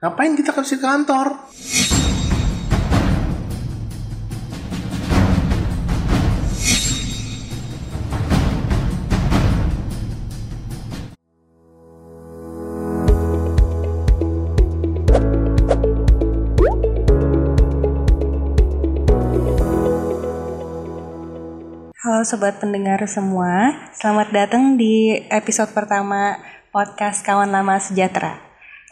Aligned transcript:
ngapain 0.00 0.32
kita 0.32 0.56
harus 0.56 0.72
ke 0.72 0.80
kantor? 0.80 1.28
Halo 22.00 22.24
sobat 22.24 22.56
pendengar 22.56 23.04
semua, 23.04 23.76
selamat 23.92 24.32
datang 24.32 24.80
di 24.80 25.20
episode 25.28 25.76
pertama 25.76 26.40
podcast 26.72 27.20
Kawan 27.20 27.52
Lama 27.52 27.76
Sejahtera. 27.76 28.49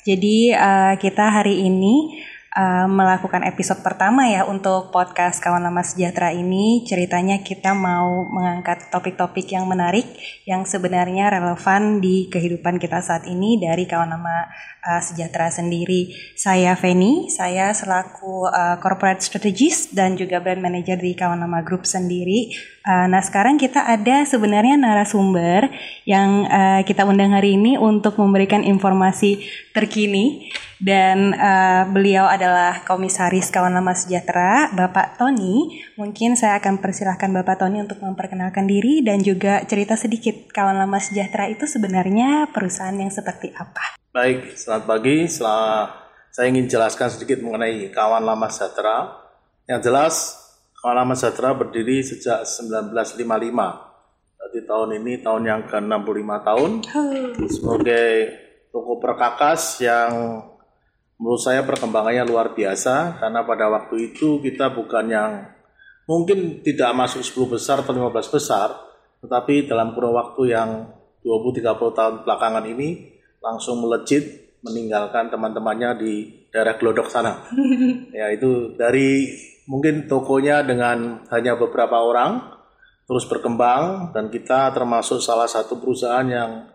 Jadi 0.08 0.56
uh, 0.56 0.96
kita 0.96 1.28
hari 1.28 1.68
ini 1.68 2.24
uh, 2.58 2.86
melakukan 2.90 3.46
episode 3.46 3.80
pertama 3.86 4.26
ya 4.26 4.42
untuk 4.42 4.90
podcast 4.90 5.38
Kawan 5.38 5.62
Lama 5.62 5.86
Sejahtera 5.86 6.34
ini. 6.34 6.82
Ceritanya 6.82 7.40
kita 7.46 7.72
mau 7.72 8.26
mengangkat 8.26 8.90
topik-topik 8.90 9.46
yang 9.54 9.70
menarik 9.70 10.04
yang 10.42 10.66
sebenarnya 10.66 11.30
relevan 11.30 12.02
di 12.02 12.26
kehidupan 12.26 12.82
kita 12.82 12.98
saat 12.98 13.30
ini 13.30 13.62
dari 13.62 13.86
Kawan 13.86 14.10
Lama 14.10 14.50
uh, 14.82 15.00
Sejahtera 15.00 15.54
sendiri. 15.54 16.10
Saya 16.34 16.74
Feni, 16.74 17.30
saya 17.30 17.70
selaku 17.70 18.50
uh, 18.50 18.76
corporate 18.82 19.22
strategist 19.22 19.94
dan 19.94 20.18
juga 20.18 20.42
brand 20.42 20.58
manager 20.58 20.98
di 20.98 21.14
Kawan 21.14 21.38
Lama 21.38 21.62
Group 21.62 21.86
sendiri. 21.86 22.50
Uh, 22.82 23.06
nah 23.06 23.22
sekarang 23.22 23.60
kita 23.60 23.86
ada 23.86 24.26
sebenarnya 24.26 24.74
narasumber 24.74 25.70
yang 26.08 26.48
uh, 26.48 26.80
kita 26.82 27.06
undang 27.06 27.36
hari 27.36 27.54
ini 27.54 27.78
untuk 27.78 28.18
memberikan 28.18 28.64
informasi 28.64 29.44
terkini 29.76 30.50
dan 30.78 31.34
uh, 31.34 31.90
beliau 31.90 32.30
adalah 32.30 32.86
komisaris 32.86 33.50
Kawan 33.50 33.74
Lama 33.74 33.98
Sejahtera, 33.98 34.70
Bapak 34.70 35.18
Tony. 35.18 35.82
Mungkin 35.98 36.38
saya 36.38 36.62
akan 36.62 36.78
persilahkan 36.78 37.34
Bapak 37.34 37.58
Tony 37.58 37.82
untuk 37.82 37.98
memperkenalkan 37.98 38.70
diri 38.70 39.02
dan 39.02 39.18
juga 39.26 39.66
cerita 39.66 39.98
sedikit 39.98 40.46
Kawan 40.54 40.78
Lama 40.78 41.02
Sejahtera 41.02 41.50
itu 41.50 41.66
sebenarnya 41.66 42.46
perusahaan 42.54 42.94
yang 42.94 43.10
seperti 43.10 43.50
apa. 43.58 43.98
Baik, 44.14 44.54
selamat 44.54 44.84
pagi. 44.86 45.26
Setelah 45.26 45.90
saya 46.30 46.46
ingin 46.54 46.70
jelaskan 46.70 47.10
sedikit 47.10 47.42
mengenai 47.42 47.90
Kawan 47.90 48.22
Lama 48.22 48.46
Sejahtera. 48.46 49.18
Yang 49.66 49.80
jelas, 49.90 50.14
Kawan 50.78 50.96
Lama 51.02 51.14
Sejahtera 51.18 51.58
berdiri 51.58 52.06
sejak 52.06 52.46
1955. 52.46 53.18
Jadi 54.38 54.58
tahun 54.64 54.90
ini 55.02 55.12
tahun 55.26 55.42
yang 55.42 55.62
ke-65 55.66 56.30
tahun. 56.46 56.70
Sebagai 57.50 58.08
toko 58.70 59.02
perkakas 59.02 59.82
yang 59.82 60.12
menurut 61.18 61.42
saya 61.42 61.66
perkembangannya 61.66 62.24
luar 62.24 62.54
biasa. 62.54 63.18
Karena 63.20 63.44
pada 63.44 63.68
waktu 63.68 64.14
itu 64.14 64.38
kita 64.40 64.72
bukan 64.72 65.06
yang 65.10 65.30
mungkin 66.08 66.64
tidak 66.64 66.94
masuk 66.94 67.20
10 67.20 67.54
besar 67.58 67.76
atau 67.82 67.92
15 67.92 68.34
besar. 68.34 68.74
Tetapi 69.20 69.66
dalam 69.66 69.92
kurun 69.92 70.14
waktu 70.14 70.54
yang 70.54 70.70
20-30 71.26 71.98
tahun 71.98 72.14
belakangan 72.22 72.64
ini 72.70 73.18
langsung 73.42 73.82
melejit 73.82 74.48
meninggalkan 74.62 75.30
teman-temannya 75.30 75.90
di 75.98 76.12
daerah 76.50 76.78
Glodok 76.78 77.10
sana. 77.10 77.46
ya 78.18 78.30
itu 78.34 78.74
dari 78.74 79.28
mungkin 79.68 80.08
tokonya 80.08 80.64
dengan 80.64 81.28
hanya 81.28 81.54
beberapa 81.54 82.00
orang 82.00 82.56
terus 83.08 83.24
berkembang 83.28 84.12
dan 84.12 84.28
kita 84.28 84.72
termasuk 84.72 85.20
salah 85.24 85.48
satu 85.48 85.80
perusahaan 85.80 86.26
yang 86.26 86.68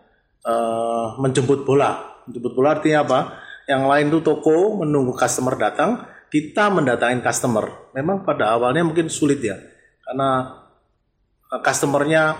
uh, 0.44 1.14
menjemput 1.18 1.62
bola. 1.62 2.22
Menjemput 2.26 2.52
bola 2.56 2.80
artinya 2.80 3.04
apa? 3.04 3.20
Yang 3.64 3.82
lain 3.88 4.06
itu 4.12 4.20
toko 4.20 4.84
menunggu 4.84 5.16
customer 5.16 5.56
datang, 5.56 6.04
kita 6.28 6.68
mendatangin 6.68 7.24
customer. 7.24 7.92
Memang 7.96 8.26
pada 8.26 8.52
awalnya 8.56 8.84
mungkin 8.84 9.08
sulit 9.08 9.40
ya, 9.40 9.56
karena 10.04 10.60
uh, 11.48 11.60
customernya 11.64 12.36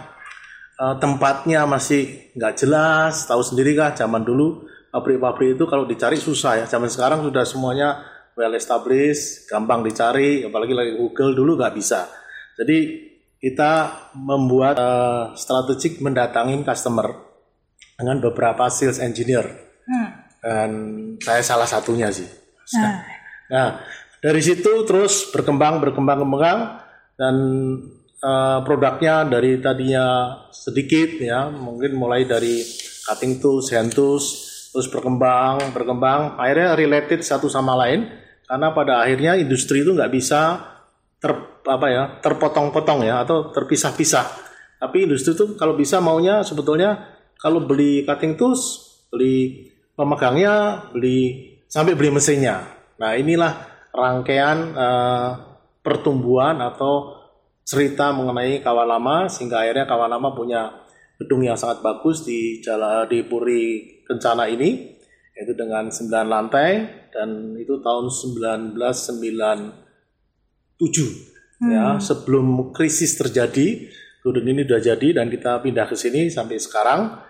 uh, 0.77 0.97
tempatnya 1.01 1.65
masih 1.65 2.33
nggak 2.37 2.55
jelas, 2.61 3.25
tahu 3.25 3.41
sendiri 3.41 3.73
kah 3.73 3.97
zaman 3.97 4.21
dulu 4.21 4.69
pabrik-pabrik 4.93 5.57
itu 5.57 5.65
kalau 5.65 5.89
dicari 5.89 6.21
susah 6.21 6.61
ya. 6.61 6.65
Zaman 6.69 6.93
sekarang 6.93 7.25
sudah 7.25 7.47
semuanya 7.49 8.05
well 8.37 8.53
established, 8.53 9.49
gampang 9.49 9.81
dicari, 9.81 10.45
apalagi 10.45 10.75
lagi 10.77 10.93
Google 10.99 11.33
dulu 11.33 11.57
nggak 11.57 11.75
bisa. 11.75 12.11
Jadi 12.55 13.11
kita 13.45 13.73
membuat 14.17 14.77
uh, 14.81 15.25
strategik 15.37 16.01
mendatangin 16.01 16.65
customer 16.65 17.13
dengan 18.01 18.17
beberapa 18.25 18.73
sales 18.73 18.97
engineer 18.99 19.45
hmm. 19.85 20.24
Dan 20.45 20.71
saya 21.25 21.41
salah 21.41 21.65
satunya 21.65 22.13
sih. 22.13 22.29
Nah. 22.77 23.01
nah 23.49 23.69
dari 24.21 24.41
situ 24.45 24.85
terus 24.85 25.33
berkembang 25.33 25.81
berkembang 25.81 26.21
berkembang 26.25 26.61
dan 27.17 27.37
uh, 28.21 28.61
produknya 28.61 29.25
dari 29.25 29.61
tadinya 29.61 30.37
sedikit 30.53 31.17
ya 31.17 31.49
mungkin 31.49 31.97
mulai 31.97 32.29
dari 32.29 32.61
cutting 33.09 33.41
tools, 33.41 33.73
hand 33.73 33.93
tools 33.97 34.25
terus 34.73 34.89
berkembang 34.93 35.73
berkembang 35.73 36.37
akhirnya 36.37 36.77
related 36.77 37.21
satu 37.25 37.49
sama 37.49 37.79
lain 37.79 38.11
karena 38.45 38.69
pada 38.77 39.01
akhirnya 39.01 39.39
industri 39.41 39.81
itu 39.81 39.97
nggak 39.97 40.13
bisa 40.13 40.61
ter 41.21 41.33
apa 41.65 41.87
ya 41.89 42.05
terpotong-potong 42.21 43.09
ya 43.09 43.25
atau 43.25 43.49
terpisah-pisah 43.49 44.27
tapi 44.77 45.09
industri 45.09 45.33
itu 45.33 45.57
kalau 45.57 45.73
bisa 45.79 46.03
maunya 46.03 46.45
sebetulnya 46.45 47.17
kalau 47.41 47.65
beli 47.65 48.05
cutting 48.05 48.37
tools 48.37 48.93
beli 49.09 49.74
pemegangnya 49.95 50.87
beli 50.91 51.55
sampai 51.67 51.95
beli 51.95 52.11
mesinnya. 52.15 52.63
Nah 53.01 53.15
inilah 53.19 53.53
rangkaian 53.91 54.59
uh, 54.75 55.29
pertumbuhan 55.83 56.59
atau 56.63 57.19
cerita 57.65 58.13
mengenai 58.13 58.61
Kawah 58.61 58.87
Lama 58.87 59.27
sehingga 59.27 59.65
akhirnya 59.65 59.89
Kawah 59.89 60.07
Lama 60.11 60.37
punya 60.37 60.85
gedung 61.19 61.47
yang 61.47 61.57
sangat 61.57 61.81
bagus 61.81 62.27
di 62.27 62.61
Jalan 62.61 63.09
di 63.09 63.23
Puri 63.25 64.03
Kencana 64.05 64.51
ini 64.51 64.93
yaitu 65.35 65.57
dengan 65.57 65.91
9 65.91 66.11
lantai 66.31 66.71
dan 67.11 67.59
itu 67.59 67.83
tahun 67.83 68.07
1997 68.07 68.79
hmm. 70.79 71.71
ya 71.75 71.99
sebelum 71.99 72.71
krisis 72.71 73.19
terjadi 73.19 73.91
gedung 74.25 74.49
ini 74.49 74.65
sudah 74.65 74.81
jadi 74.81 75.09
dan 75.21 75.29
kita 75.29 75.61
pindah 75.61 75.85
ke 75.85 75.97
sini 76.01 76.33
sampai 76.33 76.57
sekarang. 76.57 77.21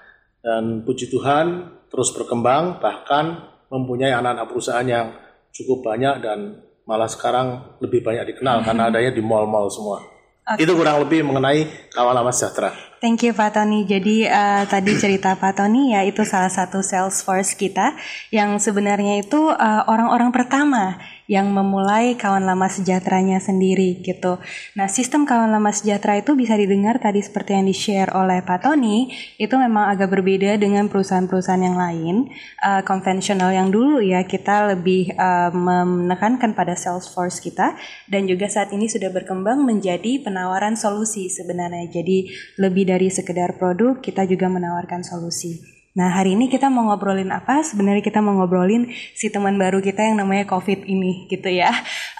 Dan 0.45 0.85
puji 0.85 1.09
Tuhan 1.09 1.73
terus 1.95 2.11
berkembang 2.11 2.83
bahkan 2.83 3.55
mempunyai 3.71 4.11
anak-anak 4.11 4.51
perusahaan 4.51 4.83
yang 4.83 5.15
cukup 5.55 5.95
banyak 5.95 6.19
dan 6.19 6.59
malah 6.91 7.07
sekarang 7.07 7.79
lebih 7.79 8.03
banyak 8.03 8.35
dikenal 8.35 8.61
hmm. 8.61 8.67
karena 8.67 8.83
adanya 8.91 9.15
di 9.15 9.23
mall-mall 9.23 9.71
semua. 9.71 10.03
Okay. 10.45 10.67
Itu 10.67 10.75
kurang 10.75 11.07
lebih 11.07 11.23
mengenai 11.23 11.89
kawan 11.95 12.13
lama 12.19 12.35
sejahtera. 12.35 12.75
Thank 13.05 13.21
you 13.21 13.37
Pak 13.37 13.53
Tony. 13.53 13.85
Jadi 13.85 14.25
uh, 14.25 14.65
tadi 14.65 14.97
cerita 14.97 15.37
Pak 15.37 15.61
Tony 15.61 15.93
ya 15.93 16.01
itu 16.09 16.25
salah 16.25 16.49
satu 16.49 16.81
Salesforce 16.81 17.53
kita 17.53 17.93
yang 18.33 18.57
sebenarnya 18.57 19.21
itu 19.21 19.53
uh, 19.53 19.85
orang-orang 19.93 20.33
pertama 20.33 20.97
yang 21.25 21.49
memulai 21.49 22.21
kawan 22.21 22.45
lama 22.45 22.69
sejahteranya 22.69 23.41
sendiri 23.41 24.05
gitu. 24.05 24.37
Nah, 24.77 24.93
sistem 24.93 25.25
kawan 25.25 25.49
lama 25.49 25.73
sejahtera 25.73 26.21
itu 26.21 26.37
bisa 26.37 26.53
didengar 26.53 27.01
tadi 27.01 27.25
seperti 27.25 27.57
yang 27.57 27.65
di-share 27.65 28.13
oleh 28.13 28.45
Pak 28.45 28.69
Tony, 28.69 29.09
itu 29.41 29.55
memang 29.57 29.89
agak 29.89 30.13
berbeda 30.13 30.61
dengan 30.61 30.93
perusahaan-perusahaan 30.93 31.65
yang 31.65 31.81
lain. 31.81 32.29
Uh, 32.61 32.85
konvensional 32.85 33.57
yang 33.57 33.73
dulu 33.73 34.05
ya, 34.05 34.29
kita 34.29 34.77
lebih 34.77 35.17
uh, 35.17 35.49
menekankan 35.49 36.53
pada 36.53 36.77
Salesforce 36.77 37.41
kita 37.41 37.73
dan 38.05 38.29
juga 38.29 38.53
saat 38.53 38.69
ini 38.77 38.85
sudah 38.85 39.09
berkembang 39.09 39.65
menjadi 39.65 40.21
penawaran 40.21 40.77
solusi 40.77 41.33
sebenarnya. 41.33 41.89
Jadi 41.89 42.29
lebih 42.61 42.85
dari 42.95 43.11
sekedar 43.11 43.59
produk, 43.59 43.99
kita 43.99 44.23
juga 44.31 44.47
menawarkan 44.47 45.03
solusi. 45.03 45.75
Nah 45.95 46.11
hari 46.11 46.35
ini 46.35 46.51
kita 46.51 46.67
mau 46.67 46.91
ngobrolin 46.91 47.31
apa? 47.31 47.63
Sebenarnya 47.63 48.03
kita 48.03 48.19
mau 48.19 48.35
ngobrolin 48.35 48.91
si 49.15 49.31
teman 49.31 49.55
baru 49.55 49.79
kita 49.79 50.03
yang 50.03 50.19
namanya 50.19 50.43
COVID 50.51 50.83
ini 50.91 51.31
gitu 51.31 51.47
ya. 51.47 51.71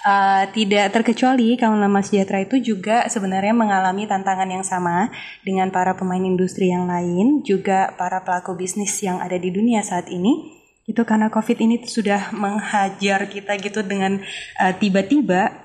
Uh, 0.07 0.47
tidak 0.55 0.95
terkecuali 0.95 1.59
kalau 1.59 1.75
Lama 1.75 1.99
Sejahtera 1.99 2.39
itu 2.39 2.55
juga 2.63 3.03
sebenarnya 3.11 3.51
mengalami 3.51 4.07
tantangan 4.07 4.47
yang 4.47 4.63
sama 4.63 5.11
dengan 5.43 5.75
para 5.75 5.91
pemain 5.91 6.23
industri 6.23 6.71
yang 6.71 6.87
lain, 6.87 7.43
juga 7.43 7.91
para 7.99 8.23
pelaku 8.23 8.55
bisnis 8.55 8.95
yang 9.03 9.19
ada 9.19 9.35
di 9.35 9.51
dunia 9.51 9.83
saat 9.83 10.07
ini. 10.07 10.55
Itu 10.87 11.03
karena 11.03 11.27
COVID 11.27 11.59
ini 11.59 11.83
sudah 11.83 12.31
menghajar 12.31 13.27
kita 13.27 13.59
gitu 13.59 13.83
dengan 13.83 14.23
uh, 14.55 14.71
tiba-tiba 14.71 15.64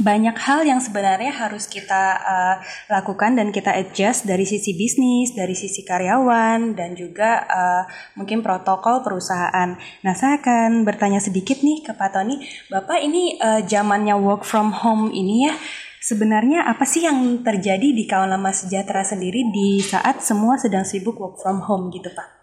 banyak 0.00 0.32
hal 0.40 0.64
yang 0.64 0.80
sebenarnya 0.80 1.36
harus 1.36 1.68
kita 1.68 2.16
uh, 2.16 2.56
lakukan 2.88 3.36
dan 3.36 3.52
kita 3.52 3.76
adjust 3.76 4.24
dari 4.24 4.48
sisi 4.48 4.72
bisnis, 4.72 5.36
dari 5.36 5.52
sisi 5.52 5.84
karyawan, 5.84 6.72
dan 6.72 6.96
juga 6.96 7.44
uh, 7.44 7.84
mungkin 8.16 8.40
protokol 8.40 9.04
perusahaan. 9.04 9.76
Nah, 9.76 10.14
saya 10.16 10.40
akan 10.40 10.88
bertanya 10.88 11.20
sedikit 11.20 11.60
nih 11.60 11.84
ke 11.84 11.92
Pak 11.92 12.08
Tony, 12.08 12.40
Bapak 12.72 13.04
ini 13.04 13.36
uh, 13.36 13.60
zamannya 13.68 14.16
work 14.16 14.48
from 14.48 14.72
home 14.72 15.12
ini 15.12 15.52
ya, 15.52 15.52
sebenarnya 16.00 16.64
apa 16.64 16.88
sih 16.88 17.04
yang 17.04 17.44
terjadi 17.44 17.92
di 17.92 18.08
kawan 18.08 18.32
lama 18.32 18.48
sejahtera 18.48 19.04
sendiri 19.04 19.52
di 19.52 19.84
saat 19.84 20.24
semua 20.24 20.56
sedang 20.56 20.88
sibuk 20.88 21.20
work 21.20 21.36
from 21.36 21.60
home 21.68 21.92
gitu 21.92 22.08
Pak? 22.08 22.40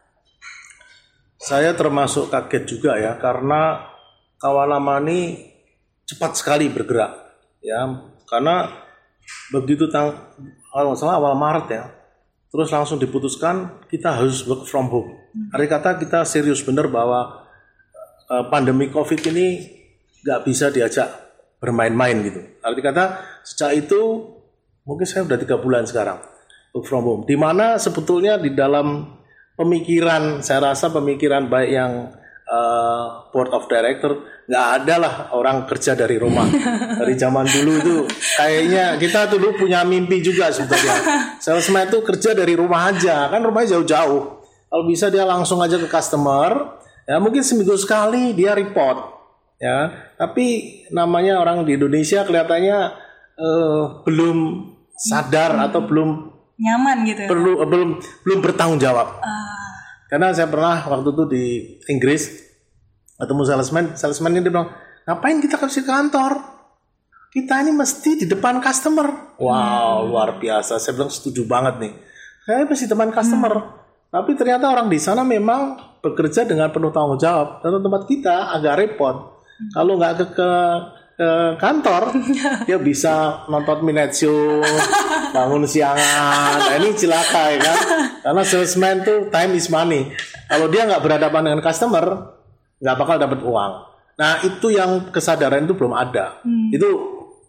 Saya 1.41 1.73
termasuk 1.73 2.29
kaget 2.29 2.77
juga 2.77 2.93
ya 3.01 3.17
karena 3.17 3.89
kawan 4.37 4.69
lama 4.69 5.01
ini 5.01 5.49
cepat 6.05 6.37
sekali 6.37 6.69
bergerak 6.69 7.28
ya 7.59 8.07
karena 8.27 8.71
begitu 9.51 9.89
tang 9.91 10.15
kalau 10.71 10.93
salah 10.95 11.19
awal 11.19 11.35
Maret 11.35 11.67
ya 11.69 11.83
terus 12.49 12.73
langsung 12.73 12.97
diputuskan 12.97 13.85
kita 13.89 14.17
harus 14.17 14.41
work 14.49 14.65
from 14.65 14.89
home. 14.89 15.13
Hari 15.53 15.69
kata 15.69 16.01
kita 16.01 16.25
serius 16.25 16.65
benar 16.65 16.89
bahwa 16.89 17.45
uh, 18.25 18.43
pandemi 18.49 18.89
COVID 18.89 19.21
ini 19.29 19.69
nggak 20.25 20.39
bisa 20.49 20.73
diajak 20.73 21.07
bermain-main 21.61 22.17
gitu. 22.25 22.41
Arti 22.65 22.81
kata 22.81 23.21
sejak 23.45 23.85
itu 23.85 24.01
mungkin 24.81 25.05
saya 25.05 25.29
udah 25.29 25.37
tiga 25.37 25.61
bulan 25.61 25.85
sekarang 25.85 26.17
work 26.73 26.85
from 26.89 27.05
home. 27.05 27.23
Di 27.29 27.37
mana 27.37 27.77
sebetulnya 27.77 28.41
di 28.41 28.57
dalam 28.57 29.19
pemikiran 29.53 30.41
saya 30.41 30.73
rasa 30.73 30.89
pemikiran 30.89 31.45
baik 31.45 31.69
yang 31.69 32.09
uh, 32.49 33.29
board 33.29 33.53
of 33.53 33.69
director 33.69 34.25
nggak 34.49 34.67
ada 34.81 34.95
lah 34.97 35.13
orang 35.37 35.69
kerja 35.69 35.93
dari 35.93 36.17
rumah. 36.17 36.49
Dari 36.99 37.13
zaman 37.13 37.45
dulu 37.45 37.71
itu 37.79 37.95
kayaknya 38.35 38.97
kita 38.97 39.29
dulu 39.29 39.55
punya 39.55 39.85
mimpi 39.85 40.19
juga 40.19 40.49
sebetulnya 40.49 41.37
salesman 41.37 41.87
itu 41.87 42.03
kerja 42.03 42.35
dari 42.35 42.57
rumah 42.57 42.91
aja 42.91 43.29
kan 43.29 43.39
rumahnya 43.45 43.77
jauh-jauh. 43.77 44.41
Kalau 44.41 44.83
bisa 44.89 45.07
dia 45.13 45.23
langsung 45.23 45.61
aja 45.61 45.77
ke 45.77 45.87
customer 45.87 46.81
ya 47.05 47.21
mungkin 47.21 47.45
seminggu 47.45 47.77
sekali 47.77 48.33
dia 48.33 48.57
report 48.57 48.99
ya. 49.61 49.93
Tapi 50.17 50.45
namanya 50.89 51.39
orang 51.39 51.63
di 51.63 51.77
Indonesia 51.77 52.25
kelihatannya 52.25 52.77
uh, 53.37 54.03
belum 54.03 54.37
sadar 54.97 55.55
atau 55.71 55.85
belum 55.87 56.09
nyaman 56.59 57.07
gitu 57.07 57.21
ya? 57.23 57.29
perlu 57.31 57.63
belum 57.63 57.89
belum 58.27 58.39
bertanggung 58.43 58.81
jawab. 58.83 59.23
Ah, 59.23 59.79
karena 60.11 60.35
saya 60.35 60.51
pernah 60.51 60.83
waktu 60.83 61.09
itu 61.15 61.23
di 61.31 61.45
Inggris 61.87 62.48
ketemu 63.19 63.41
salesman, 63.43 63.85
salesman 63.99 64.31
ini 64.33 64.47
dia 64.47 64.53
bilang, 64.55 64.71
ngapain 65.03 65.43
kita 65.43 65.59
ke 65.59 65.67
kantor? 65.83 66.39
Kita 67.29 67.61
ini 67.61 67.75
mesti 67.77 68.25
di 68.25 68.25
depan 68.25 68.57
customer. 68.57 69.37
Wow, 69.37 70.09
luar 70.09 70.41
biasa. 70.41 70.81
Saya 70.81 70.97
bilang 70.97 71.13
setuju 71.13 71.45
banget 71.45 71.77
nih. 71.77 71.93
Saya 72.41 72.65
mesti 72.65 72.89
depan 72.89 73.13
customer. 73.13 73.53
Tapi 74.09 74.33
ternyata 74.33 74.65
orang 74.65 74.89
di 74.89 74.97
sana 74.97 75.21
memang 75.21 75.77
bekerja 76.01 76.49
dengan 76.49 76.73
penuh 76.73 76.89
tanggung 76.89 77.21
jawab. 77.21 77.61
Dan 77.61 77.85
tempat 77.85 78.09
kita 78.09 78.57
agak 78.57 78.81
repot. 78.81 79.45
Kalau 79.69 80.01
nggak 80.01 80.13
ke, 80.17 80.25
ke 80.33 80.49
ke 81.19 81.59
kantor, 81.59 82.15
dia 82.67 82.79
bisa 82.79 83.43
nonton 83.51 83.83
midnight 83.83 84.15
show, 84.15 84.63
bangun 85.35 85.67
siangan. 85.67 86.63
Nah, 86.63 86.75
ini 86.79 86.95
celaka 86.95 87.43
ya 87.51 87.59
kan? 87.59 87.77
Karena 88.23 88.41
salesman 88.47 89.03
tuh 89.03 89.27
time 89.27 89.51
is 89.59 89.67
money. 89.67 90.15
Kalau 90.47 90.71
dia 90.71 90.87
nggak 90.87 91.03
berhadapan 91.03 91.51
dengan 91.51 91.59
customer, 91.59 92.38
nggak 92.79 92.95
bakal 92.95 93.15
dapat 93.19 93.39
uang. 93.43 93.71
Nah 94.19 94.43
itu 94.43 94.67
yang 94.71 95.11
kesadaran 95.11 95.63
itu 95.63 95.75
belum 95.75 95.95
ada. 95.95 96.43
Itu 96.71 96.87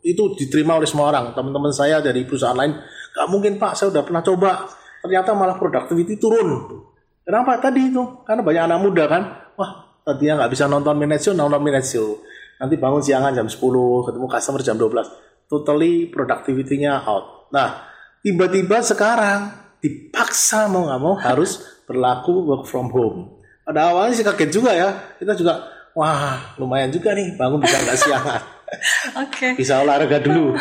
itu 0.03 0.23
diterima 0.37 0.79
oleh 0.79 0.87
semua 0.87 1.11
orang. 1.11 1.35
Teman-teman 1.35 1.73
saya 1.75 1.99
dari 1.99 2.25
perusahaan 2.25 2.57
lain, 2.57 2.77
nggak 3.17 3.27
mungkin 3.31 3.53
pak, 3.59 3.75
saya 3.75 3.91
udah 3.95 4.03
pernah 4.07 4.23
coba. 4.23 4.67
Ternyata 5.01 5.33
malah 5.33 5.57
productivity 5.57 6.21
turun. 6.21 6.81
Kenapa 7.25 7.57
tadi 7.63 7.89
itu? 7.89 8.03
Karena 8.27 8.45
banyak 8.45 8.63
anak 8.69 8.79
muda 8.85 9.05
kan. 9.09 9.23
Wah 9.57 9.71
tadinya 10.05 10.45
nggak 10.45 10.51
bisa 10.53 10.69
nonton 10.69 10.97
show, 11.17 11.33
nonton 11.33 11.63
show. 11.85 12.21
Nanti 12.61 12.77
bangun 12.77 13.01
siangan 13.01 13.33
jam 13.33 13.49
10, 13.49 13.57
ketemu 14.05 14.27
customer 14.29 14.61
jam 14.61 14.77
12. 14.77 15.49
Totally 15.49 16.13
productivity-nya 16.13 17.01
out. 17.09 17.49
Nah, 17.51 17.89
tiba-tiba 18.21 18.85
sekarang 18.85 19.57
dipaksa 19.81 20.69
mau 20.69 20.85
nggak 20.85 21.01
mau 21.01 21.17
harus 21.17 21.65
berlaku 21.89 22.45
work 22.45 22.69
from 22.69 22.93
home. 22.93 23.40
Pada 23.71 23.95
awalnya 23.95 24.19
sih 24.19 24.27
kaget 24.27 24.51
juga 24.51 24.75
ya. 24.75 24.91
Kita 25.15 25.39
juga, 25.39 25.63
wah 25.95 26.59
lumayan 26.59 26.91
juga 26.91 27.15
nih 27.15 27.39
bangun 27.39 27.63
bisa 27.63 27.79
nggak 27.79 27.99
siangan. 28.03 28.43
Oke. 29.23 29.55
bisa 29.55 29.79
olahraga 29.79 30.19
dulu. 30.19 30.59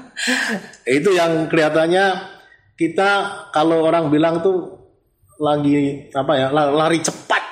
Itu 0.96 1.12
yang 1.12 1.52
kelihatannya 1.52 2.04
kita 2.80 3.10
kalau 3.52 3.84
orang 3.84 4.08
bilang 4.08 4.40
tuh 4.40 4.80
lagi 5.36 6.08
apa 6.16 6.32
ya 6.40 6.48
lari 6.52 7.04
cepat 7.04 7.42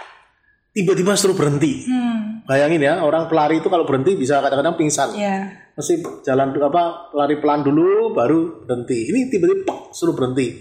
tiba-tiba 0.73 1.12
suruh 1.12 1.37
berhenti. 1.37 1.85
Hmm, 1.85 2.47
Bayangin 2.49 2.81
ya, 2.81 3.05
orang 3.05 3.29
pelari 3.29 3.61
itu 3.61 3.69
kalau 3.69 3.85
berhenti 3.85 4.17
bisa 4.17 4.41
kadang-kadang 4.41 4.81
pingsan. 4.81 5.12
ya. 5.12 5.50
Mesti 5.77 6.25
jalan 6.25 6.56
apa 6.56 7.12
lari 7.15 7.37
pelan 7.37 7.62
dulu 7.67 8.17
baru 8.17 8.65
berhenti. 8.65 9.12
Ini 9.12 9.29
tiba-tiba 9.29 9.93
suruh 9.93 10.17
berhenti. 10.17 10.56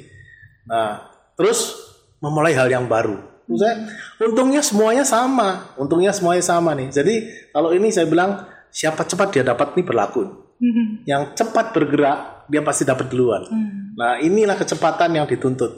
Nah, 0.68 1.08
terus 1.40 1.78
memulai 2.20 2.54
hal 2.58 2.68
yang 2.68 2.86
baru. 2.86 3.39
Saya, 3.58 3.76
untungnya 4.22 4.62
semuanya 4.62 5.02
sama. 5.02 5.74
Untungnya 5.80 6.14
semuanya 6.14 6.44
sama 6.46 6.78
nih. 6.78 6.94
Jadi 6.94 7.16
kalau 7.50 7.74
ini 7.74 7.90
saya 7.90 8.06
bilang 8.06 8.46
siapa 8.70 9.02
cepat 9.08 9.34
dia 9.34 9.44
dapat 9.46 9.74
nih 9.74 9.86
berlaku. 9.86 10.22
Hmm, 10.60 11.02
Yang 11.08 11.40
cepat 11.40 11.72
bergerak 11.74 12.46
dia 12.52 12.62
pasti 12.62 12.84
dapat 12.86 13.10
duluan. 13.10 13.48
hmm. 13.48 13.98
Nah 13.98 14.22
inilah 14.22 14.60
kecepatan 14.60 15.16
yang 15.18 15.26
dituntut. 15.26 15.72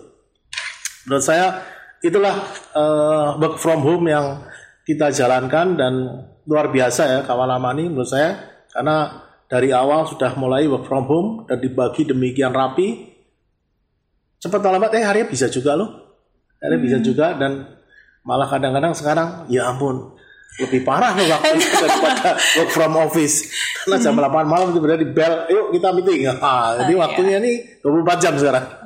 Menurut 1.07 1.23
saya 1.23 1.63
itulah 2.01 2.35
eh, 2.75 3.27
work 3.39 3.55
from 3.61 3.85
home 3.85 4.09
yang 4.09 4.43
kita 4.83 5.13
jalankan 5.13 5.77
dan 5.77 5.93
luar 6.49 6.73
biasa 6.73 7.01
ya 7.05 7.19
kawan 7.21 7.45
lama 7.45 7.69
ini 7.77 7.93
menurut 7.93 8.09
saya 8.09 8.33
karena 8.73 9.21
dari 9.45 9.69
awal 9.69 10.09
sudah 10.09 10.33
mulai 10.39 10.65
work 10.65 10.87
from 10.89 11.05
home 11.05 11.29
dan 11.45 11.61
dibagi 11.61 12.07
demikian 12.07 12.55
rapi. 12.55 13.11
Cepat 14.41 14.57
atau 14.57 14.73
lambat 14.73 14.97
eh 14.97 15.05
harinya 15.05 15.29
bisa 15.29 15.45
juga 15.53 15.77
loh. 15.77 16.00
Harinya 16.61 16.79
bisa 16.79 16.97
juga 17.01 17.33
dan 17.35 17.65
malah 18.21 18.45
kadang-kadang 18.45 18.93
sekarang 18.93 19.49
ya 19.49 19.65
ampun 19.73 20.13
lebih 20.61 20.85
parah 20.85 21.17
loh 21.17 21.25
waktu 21.25 21.57
itu 21.63 21.75
daripada 21.79 22.37
work 22.59 22.69
from 22.69 22.93
office. 23.01 23.49
Karena 23.81 23.97
jam 23.97 24.13
8 24.13 24.45
malam 24.45 24.69
tiba-tiba 24.75 24.99
di 25.01 25.09
bel 25.09 25.33
yuk 25.49 25.65
kita 25.73 25.89
meeting. 25.95 26.21
Ah, 26.43 26.77
jadi 26.85 26.93
iya. 26.93 27.01
waktunya 27.01 27.35
ini 27.41 27.51
24 27.81 28.23
jam 28.23 28.33
sekarang 28.37 28.80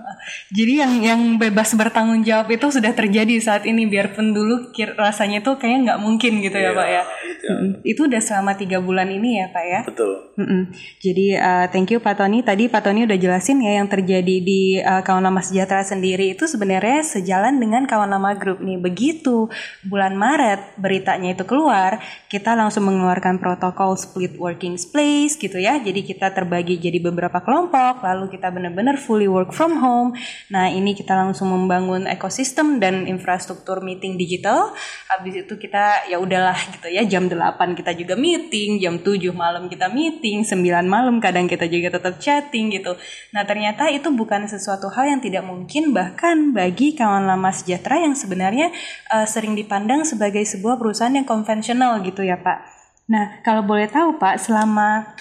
Jadi 0.52 0.74
yang 0.80 0.94
yang 1.02 1.22
bebas 1.36 1.74
bertanggung 1.74 2.22
jawab 2.22 2.50
itu 2.50 2.68
sudah 2.70 2.92
terjadi 2.92 3.38
saat 3.40 3.64
ini 3.66 3.86
biarpun 3.86 4.32
dulu 4.32 4.72
kir- 4.72 4.96
rasanya 4.96 5.40
tuh 5.40 5.56
kayaknya 5.56 5.94
nggak 5.94 6.00
mungkin 6.02 6.42
gitu 6.42 6.56
ya 6.56 6.72
Iya, 6.72 6.78
pak 6.78 6.88
ya. 6.88 7.04
gitu. 7.22 7.46
Mm-mm. 7.46 7.70
Itu 7.86 8.02
udah 8.10 8.22
selama 8.22 8.52
tiga 8.58 8.82
bulan 8.82 9.08
ini 9.08 9.38
ya 9.38 9.48
pak 9.50 9.66
ya. 9.66 9.80
betul 9.86 10.34
Mm-mm. 10.36 10.74
Jadi 11.00 11.38
uh, 11.38 11.66
thank 11.70 11.94
you 11.94 12.02
Pak 12.02 12.18
Tony. 12.18 12.42
Tadi 12.42 12.68
Pak 12.68 12.82
Tony 12.84 13.06
udah 13.06 13.16
jelasin 13.16 13.62
ya 13.62 13.80
yang 13.80 13.88
terjadi 13.88 14.36
di 14.42 14.82
uh, 14.82 15.00
Kawan 15.00 15.24
Lama 15.24 15.40
Sejahtera 15.40 15.86
sendiri 15.86 16.34
itu 16.34 16.44
sebenarnya 16.44 17.06
sejalan 17.06 17.56
dengan 17.56 17.86
Kawan 17.86 18.10
Lama 18.10 18.34
Group 18.36 18.60
nih. 18.60 18.82
Begitu 18.82 19.48
bulan 19.86 20.18
Maret 20.18 20.76
beritanya 20.76 21.32
itu 21.32 21.46
keluar, 21.46 22.02
kita 22.28 22.58
langsung 22.58 22.90
mengeluarkan 22.90 23.38
protokol 23.38 23.96
split 23.96 24.36
working 24.36 24.76
space 24.76 25.38
gitu 25.38 25.56
ya. 25.56 25.78
Jadi 25.80 26.02
kita 26.04 26.34
terbagi 26.34 26.82
jadi 26.82 26.98
beberapa 27.00 27.40
kelompok, 27.40 28.02
lalu 28.02 28.34
kita 28.34 28.50
benar-benar 28.52 28.98
fully 28.98 29.30
work 29.30 29.54
from 29.54 29.80
home. 29.80 30.15
Nah 30.52 30.72
ini 30.72 30.96
kita 30.96 31.14
langsung 31.14 31.52
membangun 31.52 32.08
ekosistem 32.10 32.80
dan 32.80 33.06
infrastruktur 33.06 33.84
meeting 33.84 34.16
digital. 34.16 34.74
Habis 35.12 35.46
itu 35.46 35.54
kita 35.60 36.08
ya 36.10 36.18
udahlah 36.18 36.56
gitu 36.76 36.88
ya 36.90 37.04
jam 37.06 37.28
8 37.28 37.78
kita 37.78 37.92
juga 37.94 38.16
meeting, 38.18 38.82
jam 38.82 39.00
7 39.00 39.32
malam 39.36 39.68
kita 39.68 39.92
meeting, 39.92 40.42
9 40.42 40.62
malam 40.88 41.20
kadang 41.20 41.46
kita 41.46 41.70
juga 41.70 42.00
tetap 42.00 42.18
chatting 42.18 42.74
gitu. 42.74 42.96
Nah 43.36 43.44
ternyata 43.44 43.92
itu 43.92 44.10
bukan 44.12 44.48
sesuatu 44.50 44.90
hal 44.92 45.18
yang 45.18 45.22
tidak 45.22 45.44
mungkin 45.46 45.92
bahkan 45.92 46.56
bagi 46.56 46.96
kawan 46.96 47.28
lama 47.28 47.52
sejahtera 47.52 48.02
yang 48.02 48.16
sebenarnya 48.18 48.72
eh, 49.14 49.28
sering 49.28 49.54
dipandang 49.54 50.08
sebagai 50.08 50.42
sebuah 50.48 50.80
perusahaan 50.80 51.14
yang 51.14 51.28
konvensional 51.28 52.00
gitu 52.02 52.24
ya 52.24 52.40
Pak. 52.40 52.58
Nah 53.06 53.42
kalau 53.46 53.62
boleh 53.62 53.86
tahu 53.86 54.18
Pak 54.18 54.42
selama 54.42 55.14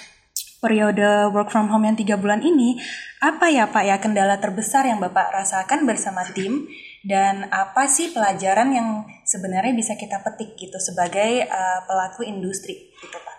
periode 0.64 1.28
work 1.36 1.52
from 1.52 1.68
home 1.68 1.84
yang 1.84 2.00
tiga 2.00 2.16
bulan 2.16 2.40
ini, 2.40 2.80
apa 3.20 3.52
ya 3.52 3.68
Pak 3.68 3.84
ya 3.84 4.00
kendala 4.00 4.40
terbesar 4.40 4.88
yang 4.88 4.96
Bapak 5.04 5.36
rasakan 5.36 5.84
bersama 5.84 6.24
tim? 6.32 6.64
Dan 7.04 7.52
apa 7.52 7.84
sih 7.84 8.16
pelajaran 8.16 8.72
yang 8.72 9.04
sebenarnya 9.28 9.76
bisa 9.76 9.92
kita 9.92 10.24
petik 10.24 10.56
gitu 10.56 10.80
sebagai 10.80 11.44
uh, 11.44 11.84
pelaku 11.84 12.24
industri 12.24 12.88
gitu 12.96 13.20
Pak? 13.20 13.34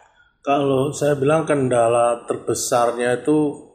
kalau 0.46 0.94
saya 0.94 1.18
bilang 1.18 1.42
kendala 1.42 2.22
terbesarnya 2.30 3.26
itu 3.26 3.66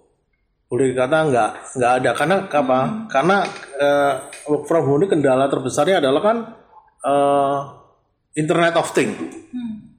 boleh 0.71 0.95
dikata 0.95 1.19
nggak 1.26 1.50
nggak 1.75 1.92
ada. 1.99 2.11
Karena 2.14 2.37
apa? 2.47 2.80
Karena 3.11 3.37
eh, 3.75 4.12
work 4.47 4.71
from 4.71 4.87
home 4.87 5.02
ini 5.02 5.11
kendala 5.11 5.50
terbesarnya 5.50 5.99
adalah 5.99 6.23
kan 6.23 6.37
eh, 7.02 7.59
internet 8.38 8.78
of 8.78 8.95
thing. 8.95 9.11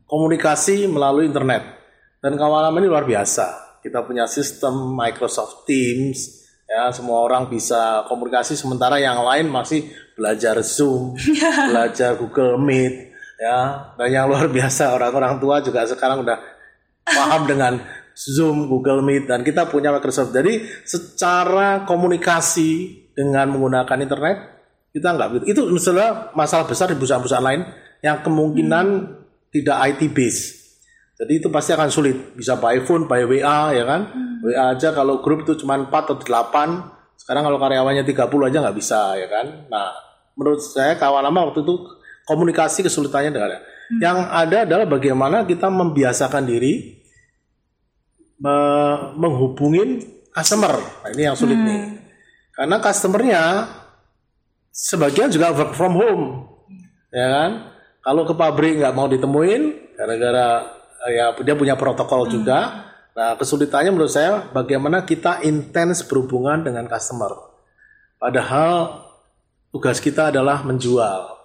Komunikasi 0.07 0.87
melalui 0.87 1.27
internet 1.27 1.80
dan 2.21 2.37
kawalan 2.37 2.77
ini 2.79 2.87
luar 2.87 3.03
biasa 3.03 3.81
kita 3.81 4.05
punya 4.05 4.29
sistem 4.29 4.93
Microsoft 4.95 5.65
Teams 5.65 6.45
ya 6.69 6.93
semua 6.93 7.25
orang 7.25 7.49
bisa 7.51 8.07
komunikasi 8.07 8.55
sementara 8.55 9.01
yang 9.01 9.19
lain 9.25 9.49
masih 9.51 9.89
belajar 10.15 10.61
Zoom 10.63 11.17
belajar 11.73 12.15
Google 12.15 12.61
Meet 12.61 13.11
ya 13.41 13.91
dan 13.97 14.07
yang 14.07 14.29
luar 14.29 14.47
biasa 14.47 14.93
orang-orang 14.93 15.41
tua 15.41 15.59
juga 15.65 15.83
sekarang 15.89 16.21
udah 16.23 16.37
paham 17.03 17.49
dengan 17.49 17.81
Zoom, 18.15 18.67
Google 18.67 19.01
Meet 19.01 19.25
dan 19.31 19.41
kita 19.41 19.67
punya 19.71 19.89
Microsoft. 19.89 20.35
Jadi 20.35 20.61
secara 20.83 21.87
komunikasi 21.87 23.01
dengan 23.15 23.51
menggunakan 23.51 23.99
internet 24.01 24.37
Kita 24.91 25.15
nggak 25.15 25.29
begitu. 25.31 25.45
Itu 25.55 25.61
misalnya 25.71 26.35
masalah 26.35 26.67
besar 26.67 26.91
di 26.91 26.99
perusahaan-perusahaan 26.99 27.47
lain 27.47 27.63
yang 28.03 28.19
kemungkinan 28.27 28.85
hmm. 28.91 29.11
tidak 29.55 29.77
IT 29.87 30.01
base. 30.11 30.60
Jadi 31.21 31.33
itu 31.37 31.53
pasti 31.53 31.77
akan 31.77 31.89
sulit. 31.93 32.33
Bisa 32.33 32.57
by 32.57 32.81
phone, 32.81 33.05
by 33.05 33.21
WA 33.29 33.77
ya 33.77 33.85
kan. 33.85 34.09
Hmm. 34.09 34.41
WA 34.41 34.73
aja 34.73 34.89
kalau 34.89 35.21
grup 35.21 35.45
itu 35.45 35.53
cuma 35.61 35.77
4 35.77 35.85
atau 35.93 36.17
8. 36.17 37.13
Sekarang 37.13 37.45
kalau 37.45 37.61
karyawannya 37.61 38.01
30 38.01 38.49
aja 38.49 38.57
nggak 38.65 38.77
bisa 38.77 39.13
ya 39.21 39.29
kan. 39.29 39.69
Nah 39.69 39.93
menurut 40.33 40.65
saya 40.65 40.97
kawan 40.97 41.21
lama 41.21 41.53
waktu 41.53 41.61
itu 41.61 41.75
komunikasi 42.25 42.81
kesulitannya 42.81 43.29
dengan 43.29 43.61
hmm. 43.61 44.01
yang 44.01 44.17
ada 44.33 44.65
adalah 44.65 44.89
bagaimana 44.89 45.45
kita 45.45 45.69
membiasakan 45.69 46.49
diri 46.49 46.97
menghubungin 49.13 50.01
customer. 50.33 50.81
Nah, 50.81 51.09
ini 51.13 51.29
yang 51.29 51.37
sulit 51.37 51.61
hmm. 51.61 51.67
nih. 51.69 51.81
Karena 52.57 52.81
customernya 52.81 53.43
sebagian 54.73 55.29
juga 55.29 55.53
work 55.53 55.77
from 55.77 55.93
home, 55.93 56.23
ya 57.13 57.27
kan? 57.29 57.51
Kalau 58.01 58.25
ke 58.25 58.33
pabrik 58.33 58.81
nggak 58.81 58.97
mau 58.97 59.05
ditemuin, 59.05 59.93
gara-gara 59.93 60.80
ya 61.09 61.33
dia 61.41 61.55
punya 61.57 61.73
protokol 61.73 62.27
hmm. 62.27 62.31
juga. 62.31 62.59
Nah 63.11 63.35
kesulitannya 63.35 63.91
menurut 63.91 64.13
saya 64.13 64.45
bagaimana 64.53 65.03
kita 65.03 65.41
intens 65.41 66.05
berhubungan 66.05 66.61
dengan 66.61 66.85
customer. 66.85 67.33
Padahal 68.21 69.07
tugas 69.73 69.97
kita 69.97 70.29
adalah 70.29 70.61
menjual. 70.61 71.41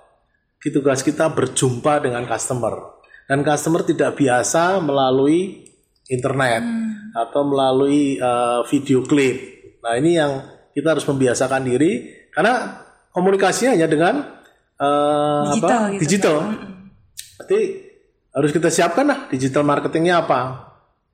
Tugas 0.67 1.07
kita 1.07 1.31
berjumpa 1.31 2.03
dengan 2.03 2.27
customer. 2.27 2.99
Dan 3.31 3.47
customer 3.47 3.87
tidak 3.87 4.19
biasa 4.19 4.83
melalui 4.83 5.63
internet 6.11 6.63
hmm. 6.63 7.15
atau 7.15 7.43
melalui 7.47 8.19
uh, 8.19 8.67
video 8.67 9.07
klip. 9.07 9.39
Nah 9.83 9.95
ini 9.95 10.19
yang 10.19 10.43
kita 10.75 10.99
harus 10.99 11.07
membiasakan 11.07 11.63
diri 11.67 12.11
karena 12.35 12.83
komunikasinya 13.15 13.79
hanya 13.79 13.89
dengan 13.89 14.15
uh, 14.77 15.49
digital, 15.55 15.81
apa 15.81 15.93
gitu, 15.95 16.01
digital. 16.05 16.37
Kan? 16.37 16.55
Berarti 17.41 17.61
harus 18.37 18.53
kita 18.53 18.69
siapkan 18.69 19.09
lah 19.09 19.33
digital 19.33 19.65
marketingnya 19.65 20.21
apa 20.21 20.67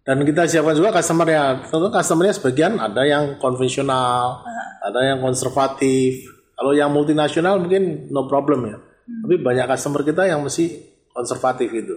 dan 0.02 0.19
kita 0.26 0.50
siapkan 0.50 0.75
juga 0.75 0.91
customernya. 0.91 1.71
Tentu 1.71 1.88
customernya 1.95 2.35
sebagian 2.35 2.73
ada 2.83 3.07
yang 3.07 3.38
konvensional, 3.38 4.43
uh. 4.43 4.71
ada 4.83 5.14
yang 5.14 5.23
konservatif. 5.23 6.26
Kalau 6.59 6.75
yang 6.75 6.91
multinasional 6.91 7.62
mungkin 7.62 8.11
no 8.11 8.26
problem 8.26 8.67
ya. 8.67 8.79
Hmm. 8.79 9.23
Tapi 9.26 9.35
banyak 9.38 9.67
customer 9.71 10.02
kita 10.02 10.26
yang 10.26 10.43
masih 10.43 10.83
konservatif 11.14 11.71
itu. 11.71 11.95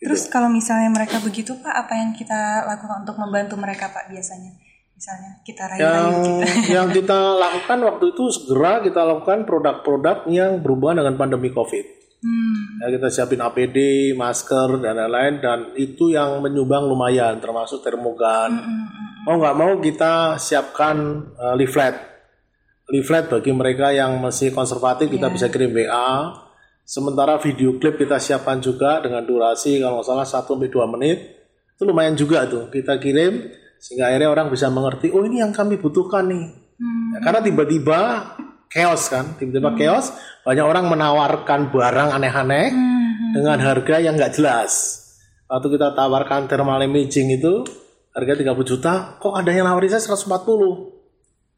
Terus 0.00 0.24
gitu. 0.24 0.32
kalau 0.32 0.48
misalnya 0.48 0.88
mereka 0.88 1.20
begitu 1.20 1.52
Pak, 1.60 1.74
apa 1.76 1.92
yang 1.92 2.16
kita 2.16 2.64
lakukan 2.64 3.04
untuk 3.04 3.20
membantu 3.20 3.60
mereka 3.60 3.92
Pak 3.92 4.08
biasanya? 4.08 4.56
Misalnya 4.96 5.30
kita 5.44 5.62
rayu-rayu 5.68 5.92
yang, 5.92 6.12
kita. 6.24 6.44
yang 6.80 6.88
kita 6.88 7.18
lakukan 7.36 7.78
waktu 7.84 8.04
itu 8.16 8.24
segera 8.32 8.80
kita 8.80 9.00
lakukan 9.04 9.44
produk-produk 9.44 10.24
yang 10.32 10.64
berhubungan 10.64 11.04
dengan 11.04 11.20
pandemi 11.20 11.52
COVID. 11.52 12.09
Hmm. 12.20 12.84
Ya, 12.84 13.00
kita 13.00 13.08
siapin 13.08 13.40
APD, 13.40 14.12
masker 14.12 14.76
dan 14.84 15.00
lain-lain 15.00 15.40
dan 15.40 15.58
itu 15.76 16.12
yang 16.12 16.44
menyumbang 16.44 16.84
lumayan 16.84 17.40
termasuk 17.40 17.80
termogan. 17.80 18.60
Hmm, 18.60 18.64
hmm, 18.64 18.86
hmm. 18.88 19.08
Mau 19.24 19.36
nggak 19.40 19.56
mau 19.56 19.72
kita 19.80 20.36
siapkan 20.36 20.96
uh, 21.36 21.56
leaflet. 21.56 21.96
Leaflet 22.92 23.32
bagi 23.32 23.52
mereka 23.56 23.88
yang 23.94 24.20
masih 24.20 24.52
konservatif 24.52 25.08
yeah. 25.08 25.14
kita 25.16 25.26
iya. 25.30 25.34
bisa 25.34 25.46
kirim 25.48 25.72
WA 25.72 26.10
Sementara 26.90 27.38
video 27.38 27.78
klip 27.78 28.02
kita 28.02 28.18
siapkan 28.18 28.58
juga 28.58 28.98
dengan 28.98 29.22
durasi 29.22 29.78
kalau 29.78 30.02
nggak 30.02 30.10
salah 30.10 30.26
1 30.26 30.42
sampai 30.42 30.66
2 30.74 30.92
menit. 30.98 31.18
Itu 31.78 31.86
lumayan 31.86 32.18
juga 32.18 32.50
tuh. 32.50 32.66
Kita 32.66 32.98
kirim 32.98 33.46
sehingga 33.78 34.10
akhirnya 34.10 34.26
orang 34.26 34.50
bisa 34.50 34.66
mengerti, 34.74 35.14
oh 35.14 35.22
ini 35.22 35.38
yang 35.38 35.54
kami 35.54 35.78
butuhkan 35.78 36.26
nih. 36.26 36.50
Hmm. 36.50 37.14
Ya, 37.14 37.18
karena 37.22 37.40
tiba-tiba 37.46 37.98
chaos 38.70 39.10
kan, 39.10 39.34
tiba-tiba 39.36 39.74
hmm. 39.74 39.78
chaos, 39.82 40.14
banyak 40.46 40.62
orang 40.62 40.86
menawarkan 40.86 41.74
barang 41.74 42.08
aneh-aneh 42.14 42.70
hmm. 42.70 43.34
dengan 43.34 43.58
harga 43.58 43.98
yang 43.98 44.14
nggak 44.14 44.38
jelas. 44.38 45.02
Waktu 45.50 45.74
kita 45.74 45.98
tawarkan 45.98 46.46
thermal 46.46 46.78
imaging 46.86 47.34
itu 47.34 47.66
harga 48.14 48.32
30 48.38 48.70
juta, 48.70 49.18
kok 49.18 49.34
ada 49.34 49.50
yang 49.50 49.66
nawarin 49.66 49.90
saya 49.90 50.14
140, 50.14 50.30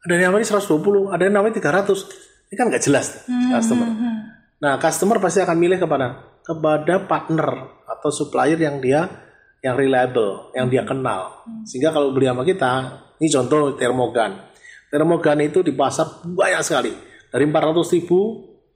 ada 0.03 0.11
yang 0.17 0.33
nawarin 0.33 0.49
120, 0.49 1.13
ada 1.13 1.21
yang 1.21 1.33
nawarin 1.37 1.53
300. 1.53 2.49
Ini 2.49 2.55
kan 2.57 2.65
nggak 2.73 2.83
jelas 2.83 3.29
hmm. 3.29 3.49
customer. 3.53 3.87
Hmm. 3.87 4.17
Nah, 4.57 4.73
customer 4.81 5.17
pasti 5.21 5.45
akan 5.45 5.57
milih 5.61 5.77
kepada 5.77 6.33
kepada 6.43 7.07
partner 7.07 7.77
atau 7.87 8.09
supplier 8.11 8.57
yang 8.59 8.81
dia 8.83 9.05
yang 9.63 9.79
reliable, 9.79 10.51
yang 10.51 10.67
dia 10.67 10.83
kenal. 10.83 11.45
Sehingga 11.63 11.95
kalau 11.95 12.11
beli 12.11 12.27
sama 12.27 12.43
kita, 12.43 12.73
ini 13.23 13.31
contoh 13.31 13.79
termogan. 13.79 14.52
Termogan 14.93 15.41
itu 15.41 15.65
di 15.65 15.73
pasar 15.73 16.21
banyak 16.21 16.61
sekali. 16.61 16.93
Dari 17.33 17.49
400 17.49 17.97
ribu 17.97 18.19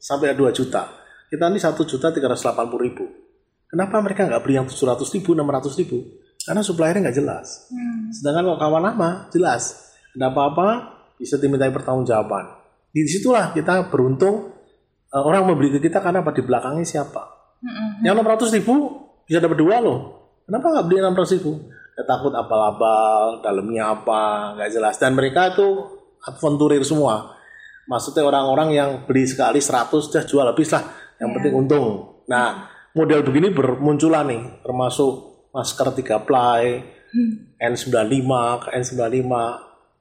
sampai 0.02 0.34
2 0.34 0.50
juta. 0.50 0.90
Kita 1.30 1.46
ini 1.46 1.62
1 1.62 1.78
juta 1.86 2.10
380 2.10 2.58
ribu. 2.82 3.06
Kenapa 3.70 4.02
mereka 4.02 4.26
nggak 4.26 4.42
beli 4.42 4.58
yang 4.58 4.66
700 4.66 5.06
ribu, 5.14 5.38
600 5.38 5.78
ribu? 5.78 5.98
Karena 6.42 6.66
suppliernya 6.66 7.06
nggak 7.06 7.18
jelas. 7.22 7.70
Hmm. 7.70 8.10
Sedangkan 8.10 8.50
kalau 8.50 8.58
kawan 8.58 8.82
lama, 8.82 9.10
jelas. 9.30 9.94
Ada 10.18 10.34
apa-apa, 10.34 10.68
bisa 11.22 11.38
dimintai 11.38 11.70
pertanggungjawaban. 11.70 12.58
Di 12.90 13.06
situlah 13.06 13.54
kita 13.54 13.94
beruntung 13.94 14.58
uh, 15.14 15.24
orang 15.24 15.46
membeli 15.46 15.78
ke 15.78 15.80
kita 15.86 16.02
karena 16.02 16.26
apa 16.26 16.34
di 16.34 16.42
belakangnya 16.42 16.86
siapa. 16.88 17.24
Mm-hmm. 17.62 18.06
Yang 18.06 18.16
600 18.50 18.58
ribu 18.58 18.74
bisa 19.26 19.38
dapat 19.38 19.58
dua 19.58 19.78
loh. 19.82 20.00
Kenapa 20.50 20.66
nggak 20.72 20.86
beli 20.88 20.98
600 21.04 21.36
ribu? 21.38 21.52
Ya, 21.98 22.04
takut 22.06 22.34
abal-abal, 22.34 23.42
dalamnya 23.42 23.98
apa, 23.98 24.54
nggak 24.56 24.70
jelas. 24.70 24.96
Dan 25.02 25.18
mereka 25.18 25.52
itu 25.52 25.97
adventurir 26.28 26.84
semua. 26.84 27.40
Maksudnya 27.88 28.28
orang-orang 28.28 28.70
yang 28.76 28.90
beli 29.08 29.24
sekali 29.24 29.64
100 29.64 29.90
sudah 29.90 30.24
jual 30.28 30.44
habis 30.44 30.70
lah. 30.76 30.84
Yang 31.18 31.30
yeah. 31.32 31.36
penting 31.40 31.54
untung. 31.56 31.88
Nah, 32.28 32.68
model 32.92 33.24
begini 33.24 33.56
bermunculan 33.56 34.28
nih, 34.28 34.44
termasuk 34.60 35.48
masker 35.56 35.88
3 35.96 36.28
ply, 36.28 36.62
hmm. 37.16 37.58
N95 37.58 38.32
ke 38.60 38.68
N95. 38.76 39.34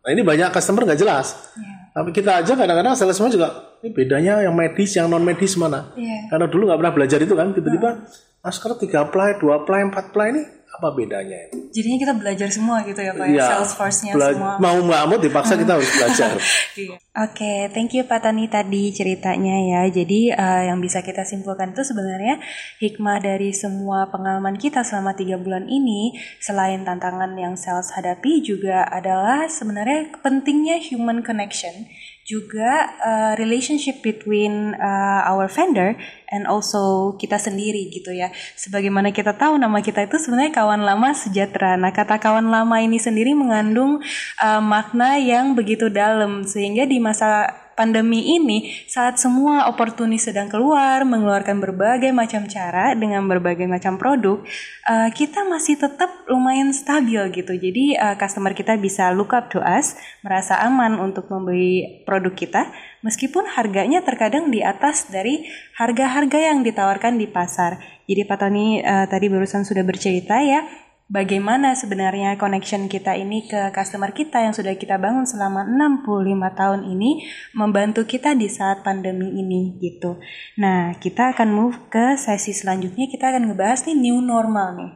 Nah 0.06 0.10
ini 0.14 0.22
banyak 0.22 0.50
customer 0.50 0.82
nggak 0.86 1.00
jelas. 1.00 1.54
Yeah. 1.54 1.94
Tapi 1.94 2.10
kita 2.12 2.42
aja 2.42 2.52
kadang-kadang 2.52 2.92
sales 2.92 3.16
semua 3.16 3.32
juga 3.32 3.66
ini 3.82 3.92
bedanya 3.92 4.42
yang 4.42 4.54
medis 4.56 4.96
yang 4.96 5.06
non 5.06 5.22
medis 5.22 5.54
mana? 5.54 5.92
Yeah. 5.94 6.26
Karena 6.32 6.46
dulu 6.50 6.66
nggak 6.66 6.78
pernah 6.80 6.94
belajar 6.94 7.18
itu 7.22 7.34
kan 7.38 7.54
tiba-tiba 7.54 8.08
masker 8.40 8.72
tiga 8.82 9.06
ply, 9.10 9.38
dua 9.38 9.62
ply, 9.62 9.80
empat 9.92 10.10
ply 10.10 10.26
ini 10.32 10.42
apa 10.76 10.92
bedanya 10.92 11.48
itu? 11.48 11.56
Jadinya 11.72 11.98
kita 12.04 12.14
belajar 12.16 12.48
semua 12.52 12.84
gitu 12.84 13.00
ya 13.00 13.12
Pak, 13.16 13.26
ya, 13.32 13.48
Salesforce-nya 13.56 14.12
semua. 14.12 14.60
Mau 14.60 14.76
nggak 14.84 15.02
mau 15.08 15.16
dipaksa 15.16 15.56
kita 15.56 15.80
harus 15.80 15.88
belajar. 15.96 16.36
Iya. 16.76 16.96
Oke, 16.96 17.32
okay, 17.32 17.58
thank 17.72 17.96
you 17.96 18.04
Pak 18.04 18.28
Tani 18.28 18.44
tadi 18.52 18.92
ceritanya 18.92 19.56
ya. 19.56 19.82
Jadi 19.88 20.36
uh, 20.36 20.62
yang 20.68 20.84
bisa 20.84 21.00
kita 21.00 21.24
simpulkan 21.24 21.72
itu 21.72 21.80
sebenarnya 21.80 22.36
hikmah 22.84 23.24
dari 23.24 23.56
semua 23.56 24.12
pengalaman 24.12 24.60
kita 24.60 24.84
selama 24.84 25.16
tiga 25.16 25.40
bulan 25.40 25.64
ini, 25.64 26.12
selain 26.44 26.84
tantangan 26.84 27.32
yang 27.40 27.56
sales 27.56 27.96
hadapi 27.96 28.44
juga 28.44 28.84
adalah 28.84 29.48
sebenarnya 29.48 30.12
pentingnya 30.20 30.76
human 30.92 31.24
connection 31.24 31.88
juga 32.26 32.90
uh, 32.98 33.32
relationship 33.38 34.02
between 34.02 34.74
uh, 34.74 35.22
our 35.30 35.46
vendor 35.46 35.94
and 36.26 36.50
also 36.50 37.14
kita 37.22 37.38
sendiri 37.38 37.86
gitu 37.94 38.10
ya. 38.10 38.34
Sebagaimana 38.58 39.14
kita 39.14 39.38
tahu 39.38 39.54
nama 39.54 39.78
kita 39.78 40.10
itu 40.10 40.18
sebenarnya 40.18 40.50
kawan 40.50 40.82
lama 40.82 41.14
sejahtera. 41.14 41.78
Nah, 41.78 41.94
kata 41.94 42.18
kawan 42.18 42.50
lama 42.50 42.82
ini 42.82 42.98
sendiri 42.98 43.30
mengandung 43.38 44.02
uh, 44.42 44.58
makna 44.58 45.22
yang 45.22 45.54
begitu 45.54 45.86
dalam 45.86 46.42
sehingga 46.42 46.82
di 46.82 46.98
masa 46.98 47.65
pandemi 47.76 48.34
ini 48.40 48.72
saat 48.88 49.20
semua 49.20 49.68
opportunity 49.68 50.16
sedang 50.16 50.48
keluar 50.48 51.04
mengeluarkan 51.04 51.60
berbagai 51.60 52.10
macam 52.10 52.48
cara 52.48 52.96
dengan 52.96 53.28
berbagai 53.28 53.68
macam 53.68 54.00
produk 54.00 54.40
uh, 54.88 55.12
kita 55.12 55.44
masih 55.44 55.76
tetap 55.76 56.24
lumayan 56.26 56.72
stabil 56.72 57.20
gitu. 57.36 57.52
Jadi 57.52 57.94
uh, 57.94 58.16
customer 58.16 58.56
kita 58.56 58.80
bisa 58.80 59.12
look 59.12 59.36
up 59.36 59.52
to 59.52 59.60
us 59.60 59.94
merasa 60.24 60.56
aman 60.64 60.96
untuk 60.96 61.28
membeli 61.28 62.02
produk 62.08 62.32
kita 62.32 62.72
meskipun 63.04 63.44
harganya 63.46 64.00
terkadang 64.00 64.48
di 64.48 64.64
atas 64.64 65.12
dari 65.12 65.44
harga-harga 65.76 66.40
yang 66.40 66.64
ditawarkan 66.64 67.20
di 67.20 67.28
pasar. 67.28 67.78
Jadi 68.08 68.24
Pak 68.24 68.38
Tony 68.40 68.80
uh, 68.80 69.04
tadi 69.04 69.28
barusan 69.28 69.68
sudah 69.68 69.84
bercerita 69.84 70.40
ya 70.40 70.85
bagaimana 71.06 71.78
sebenarnya 71.78 72.34
connection 72.38 72.90
kita 72.90 73.14
ini 73.14 73.46
ke 73.46 73.70
customer 73.70 74.10
kita 74.10 74.42
yang 74.42 74.54
sudah 74.54 74.74
kita 74.74 74.98
bangun 74.98 75.26
selama 75.26 75.62
65 75.66 76.58
tahun 76.58 76.80
ini 76.90 77.26
membantu 77.54 78.06
kita 78.06 78.34
di 78.34 78.50
saat 78.50 78.82
pandemi 78.82 79.30
ini 79.38 79.78
gitu. 79.78 80.18
Nah, 80.58 80.98
kita 80.98 81.34
akan 81.34 81.48
move 81.50 81.76
ke 81.90 82.18
sesi 82.18 82.50
selanjutnya 82.50 83.06
kita 83.06 83.30
akan 83.30 83.50
ngebahas 83.50 83.86
nih 83.86 83.96
new 83.96 84.18
normal 84.18 84.68
nih. 84.78 84.92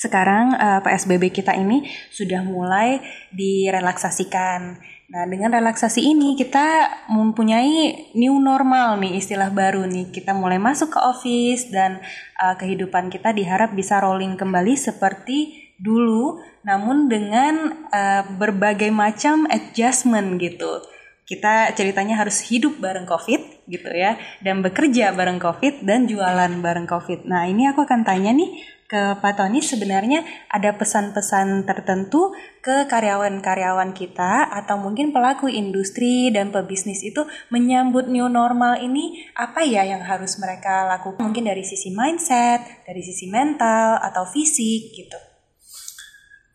Sekarang 0.00 0.56
uh, 0.56 0.78
eh, 0.78 0.80
PSBB 0.80 1.28
kita 1.28 1.52
ini 1.52 1.84
sudah 2.08 2.40
mulai 2.40 3.04
direlaksasikan. 3.36 4.80
Nah, 5.10 5.26
dengan 5.26 5.50
relaksasi 5.50 6.06
ini 6.06 6.38
kita 6.38 6.86
mempunyai 7.10 8.14
new 8.14 8.38
normal 8.38 8.94
nih 9.02 9.18
istilah 9.18 9.50
baru 9.50 9.82
nih. 9.82 10.14
Kita 10.14 10.30
mulai 10.38 10.62
masuk 10.62 10.94
ke 10.94 11.00
office 11.02 11.66
dan 11.66 11.98
uh, 12.38 12.54
kehidupan 12.54 13.10
kita 13.10 13.34
diharap 13.34 13.74
bisa 13.74 13.98
rolling 13.98 14.38
kembali 14.38 14.78
seperti 14.78 15.66
dulu 15.80 16.38
namun 16.62 17.08
dengan 17.08 17.88
uh, 17.90 18.22
berbagai 18.36 18.92
macam 18.92 19.48
adjustment 19.48 20.36
gitu. 20.38 20.84
kita 21.30 21.70
ceritanya 21.78 22.18
harus 22.18 22.42
hidup 22.50 22.82
bareng 22.82 23.06
COVID 23.06 23.70
gitu 23.70 23.86
ya 23.94 24.18
dan 24.42 24.66
bekerja 24.66 25.14
bareng 25.14 25.38
COVID 25.38 25.86
dan 25.86 26.10
jualan 26.10 26.58
bareng 26.58 26.90
COVID. 26.90 27.22
Nah 27.30 27.46
ini 27.46 27.70
aku 27.70 27.86
akan 27.86 28.02
tanya 28.02 28.34
nih 28.34 28.50
ke 28.90 29.22
Pak 29.22 29.38
Tony 29.38 29.62
sebenarnya 29.62 30.26
ada 30.50 30.74
pesan-pesan 30.74 31.62
tertentu 31.62 32.34
ke 32.58 32.90
karyawan-karyawan 32.90 33.94
kita 33.94 34.50
atau 34.50 34.82
mungkin 34.82 35.14
pelaku 35.14 35.46
industri 35.46 36.34
dan 36.34 36.50
pebisnis 36.50 37.06
itu 37.06 37.22
menyambut 37.54 38.10
new 38.10 38.26
normal 38.26 38.82
ini 38.82 39.30
apa 39.38 39.62
ya 39.62 39.86
yang 39.86 40.02
harus 40.02 40.42
mereka 40.42 40.90
lakukan 40.90 41.22
mungkin 41.22 41.46
dari 41.46 41.62
sisi 41.62 41.94
mindset, 41.94 42.82
dari 42.82 42.98
sisi 43.06 43.30
mental 43.30 44.02
atau 44.02 44.26
fisik 44.26 44.90
gitu. 44.90 45.18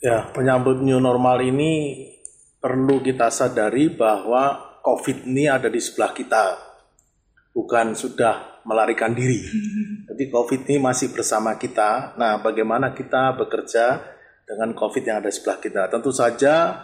Ya, 0.04 0.28
penyambut 0.36 0.84
new 0.84 1.00
normal 1.00 1.40
ini 1.40 2.04
perlu 2.60 3.00
kita 3.00 3.32
sadari 3.32 3.88
bahwa 3.96 4.76
COVID 4.84 5.24
ini 5.24 5.48
ada 5.48 5.72
di 5.72 5.80
sebelah 5.80 6.12
kita, 6.12 6.46
bukan 7.56 7.96
sudah 7.96 8.60
melarikan 8.68 9.16
diri. 9.16 9.40
Jadi 10.12 10.28
COVID 10.28 10.68
ini 10.68 10.78
masih 10.84 11.16
bersama 11.16 11.56
kita. 11.56 12.20
Nah, 12.20 12.44
bagaimana 12.44 12.92
kita 12.92 13.40
bekerja 13.40 14.04
dengan 14.44 14.76
COVID 14.76 15.04
yang 15.08 15.24
ada 15.24 15.32
di 15.32 15.36
sebelah 15.40 15.60
kita? 15.64 15.88
Tentu 15.88 16.12
saja 16.12 16.84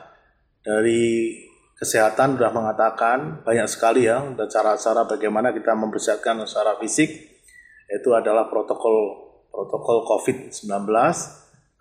dari 0.63 1.36
kesehatan 1.75 2.40
sudah 2.40 2.54
mengatakan 2.56 3.44
banyak 3.44 3.68
sekali 3.68 4.08
ya, 4.08 4.24
ada 4.24 4.48
cara-cara 4.48 5.04
bagaimana 5.04 5.51
kita 5.51 5.75
mempersiapkan 5.75 6.40
secara 6.48 6.80
fisik, 6.80 7.10
yaitu 7.92 8.10
adalah 8.16 8.48
protokol 8.48 9.28
protokol 9.51 10.08
COVID-19. 10.08 10.72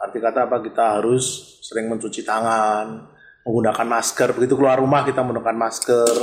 Arti 0.00 0.18
kata 0.18 0.48
apa? 0.48 0.64
Kita 0.64 0.98
harus 0.98 1.60
sering 1.60 1.86
mencuci 1.92 2.24
tangan, 2.24 3.06
menggunakan 3.44 3.86
masker. 3.86 4.32
Begitu 4.34 4.56
keluar 4.56 4.80
rumah 4.80 5.04
kita 5.06 5.20
menggunakan 5.20 5.56
masker. 5.60 6.14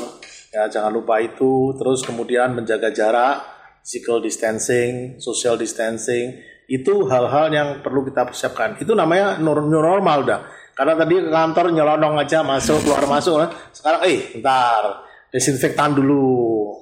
Ya, 0.58 0.66
jangan 0.66 0.90
lupa 0.90 1.22
itu. 1.22 1.78
Terus 1.78 2.02
kemudian 2.02 2.58
menjaga 2.58 2.90
jarak, 2.90 3.46
physical 3.86 4.18
distancing, 4.18 5.22
social 5.22 5.54
distancing. 5.54 6.34
Itu 6.66 7.06
hal-hal 7.06 7.54
yang 7.54 7.70
perlu 7.86 8.02
kita 8.10 8.26
persiapkan. 8.26 8.82
Itu 8.82 8.98
namanya 8.98 9.38
new 9.38 9.54
normal 9.54 10.26
udah. 10.26 10.40
Karena 10.74 10.98
tadi 10.98 11.22
ke 11.22 11.30
kantor 11.30 11.66
nyelonong 11.78 12.18
aja 12.18 12.42
masuk 12.42 12.82
keluar 12.82 13.06
masuk. 13.06 13.54
Sekarang 13.70 14.02
eh 14.10 14.34
bentar 14.34 15.06
desinfektan 15.30 15.94
dulu. 15.94 16.26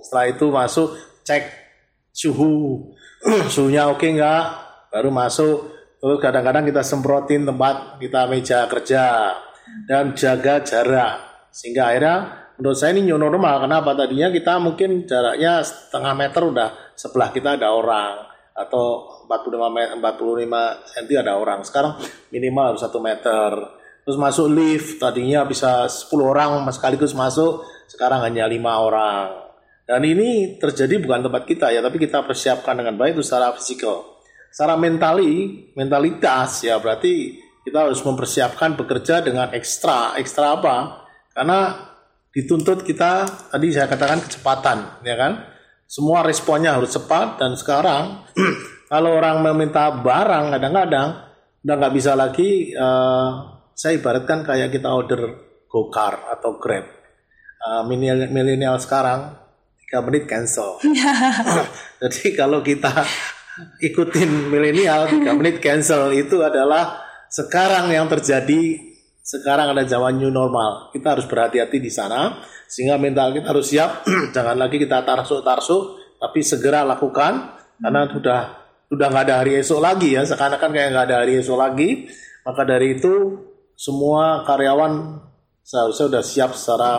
Setelah 0.08 0.26
itu 0.32 0.46
masuk 0.48 0.88
cek 1.28 1.44
suhu. 2.16 2.96
Suhunya 3.54 3.92
oke 3.92 4.00
okay 4.00 4.16
nggak? 4.16 4.44
Baru 4.96 5.12
masuk. 5.12 5.68
Terus 6.00 6.18
kadang-kadang 6.24 6.64
kita 6.64 6.80
semprotin 6.80 7.44
tempat 7.44 8.00
kita 8.00 8.24
meja 8.32 8.72
kerja 8.72 9.36
dan 9.84 10.16
jaga 10.16 10.64
jarak 10.64 11.14
sehingga 11.52 11.92
akhirnya 11.92 12.45
menurut 12.58 12.78
saya 12.78 12.96
ini 12.96 13.08
new 13.08 13.20
normal. 13.20 13.64
Kenapa? 13.64 13.96
Tadinya 13.96 14.32
kita 14.32 14.60
mungkin 14.60 15.04
jaraknya 15.04 15.64
setengah 15.64 16.14
meter 16.16 16.42
udah 16.44 16.70
sebelah 16.96 17.30
kita 17.32 17.60
ada 17.60 17.72
orang. 17.72 18.32
Atau 18.56 19.12
45 19.28 19.68
meter, 19.76 19.92
45 20.00 20.96
cm 20.96 21.08
ada 21.20 21.34
orang. 21.36 21.60
Sekarang 21.68 22.00
minimal 22.32 22.76
harus 22.76 22.82
satu 22.84 23.04
meter. 23.04 23.52
Terus 24.06 24.22
masuk 24.22 24.48
lift 24.54 25.02
tadinya 25.02 25.44
bisa 25.44 25.90
10 25.90 26.14
orang 26.22 26.62
sekaligus 26.70 27.18
masuk 27.18 27.66
sekarang 27.90 28.22
hanya 28.22 28.46
lima 28.46 28.78
orang. 28.80 29.50
Dan 29.86 30.02
ini 30.06 30.58
terjadi 30.62 30.98
bukan 31.02 31.26
tempat 31.30 31.46
kita 31.46 31.70
ya 31.70 31.82
tapi 31.82 31.98
kita 31.98 32.26
persiapkan 32.26 32.78
dengan 32.78 32.98
baik 32.98 33.18
itu 33.18 33.26
secara 33.26 33.54
fisikal. 33.58 34.22
Secara 34.54 34.78
mentali 34.78 35.68
mentalitas 35.74 36.64
ya 36.64 36.78
berarti 36.78 37.42
kita 37.66 37.90
harus 37.90 38.02
mempersiapkan 38.06 38.78
bekerja 38.78 39.26
dengan 39.26 39.50
ekstra. 39.58 40.14
Ekstra 40.22 40.54
apa? 40.54 41.06
Karena 41.34 41.74
dituntut 42.36 42.84
kita 42.84 43.24
tadi 43.56 43.72
saya 43.72 43.88
katakan 43.88 44.20
kecepatan, 44.20 45.00
ya 45.08 45.16
kan? 45.16 45.48
Semua 45.88 46.20
responnya 46.20 46.76
harus 46.76 46.92
cepat 46.92 47.40
dan 47.40 47.56
sekarang 47.56 48.28
kalau 48.92 49.16
orang 49.16 49.40
meminta 49.40 49.88
barang 49.96 50.52
kadang-kadang 50.52 51.08
udah 51.64 51.76
nggak 51.80 51.94
bisa 51.96 52.12
lagi. 52.14 52.76
Uh, 52.76 53.56
saya 53.72 53.96
ibaratkan 54.00 54.44
kayak 54.44 54.76
kita 54.76 54.92
order 54.92 55.22
GoCar 55.72 56.28
atau 56.36 56.60
Grab. 56.60 56.84
Uh, 57.66 57.88
milenial 58.30 58.78
sekarang 58.84 59.40
3 59.88 60.06
menit 60.12 60.28
cancel. 60.28 60.76
Jadi 62.04 62.36
kalau 62.36 62.60
kita 62.60 62.92
ikutin 63.80 64.52
milenial 64.52 65.08
3 65.08 65.24
menit 65.40 65.64
cancel 65.64 66.12
itu 66.12 66.44
adalah 66.44 67.00
sekarang 67.32 67.92
yang 67.92 68.12
terjadi 68.12 68.95
sekarang 69.26 69.74
ada 69.74 69.82
zaman 69.90 70.22
new 70.22 70.30
normal. 70.30 70.94
Kita 70.94 71.18
harus 71.18 71.26
berhati-hati 71.26 71.82
di 71.82 71.90
sana 71.90 72.46
sehingga 72.70 73.02
mental 73.02 73.34
kita 73.34 73.50
harus 73.50 73.74
siap. 73.74 74.06
Jangan 74.38 74.54
lagi 74.54 74.78
kita 74.78 75.02
tarsu-tarsu, 75.02 75.98
tapi 76.22 76.46
segera 76.46 76.86
lakukan 76.86 77.58
karena 77.82 78.06
sudah 78.06 78.40
sudah 78.86 79.08
nggak 79.10 79.26
ada 79.26 79.36
hari 79.42 79.58
esok 79.58 79.82
lagi 79.82 80.14
ya. 80.14 80.22
Sekarang 80.30 80.62
kan 80.62 80.70
kayak 80.70 80.94
nggak 80.94 81.06
ada 81.10 81.18
hari 81.26 81.42
esok 81.42 81.58
lagi. 81.58 82.06
Maka 82.46 82.62
dari 82.70 83.02
itu 83.02 83.42
semua 83.74 84.46
karyawan 84.46 85.18
seharusnya 85.66 86.06
sudah 86.06 86.24
siap 86.24 86.52
secara 86.54 86.92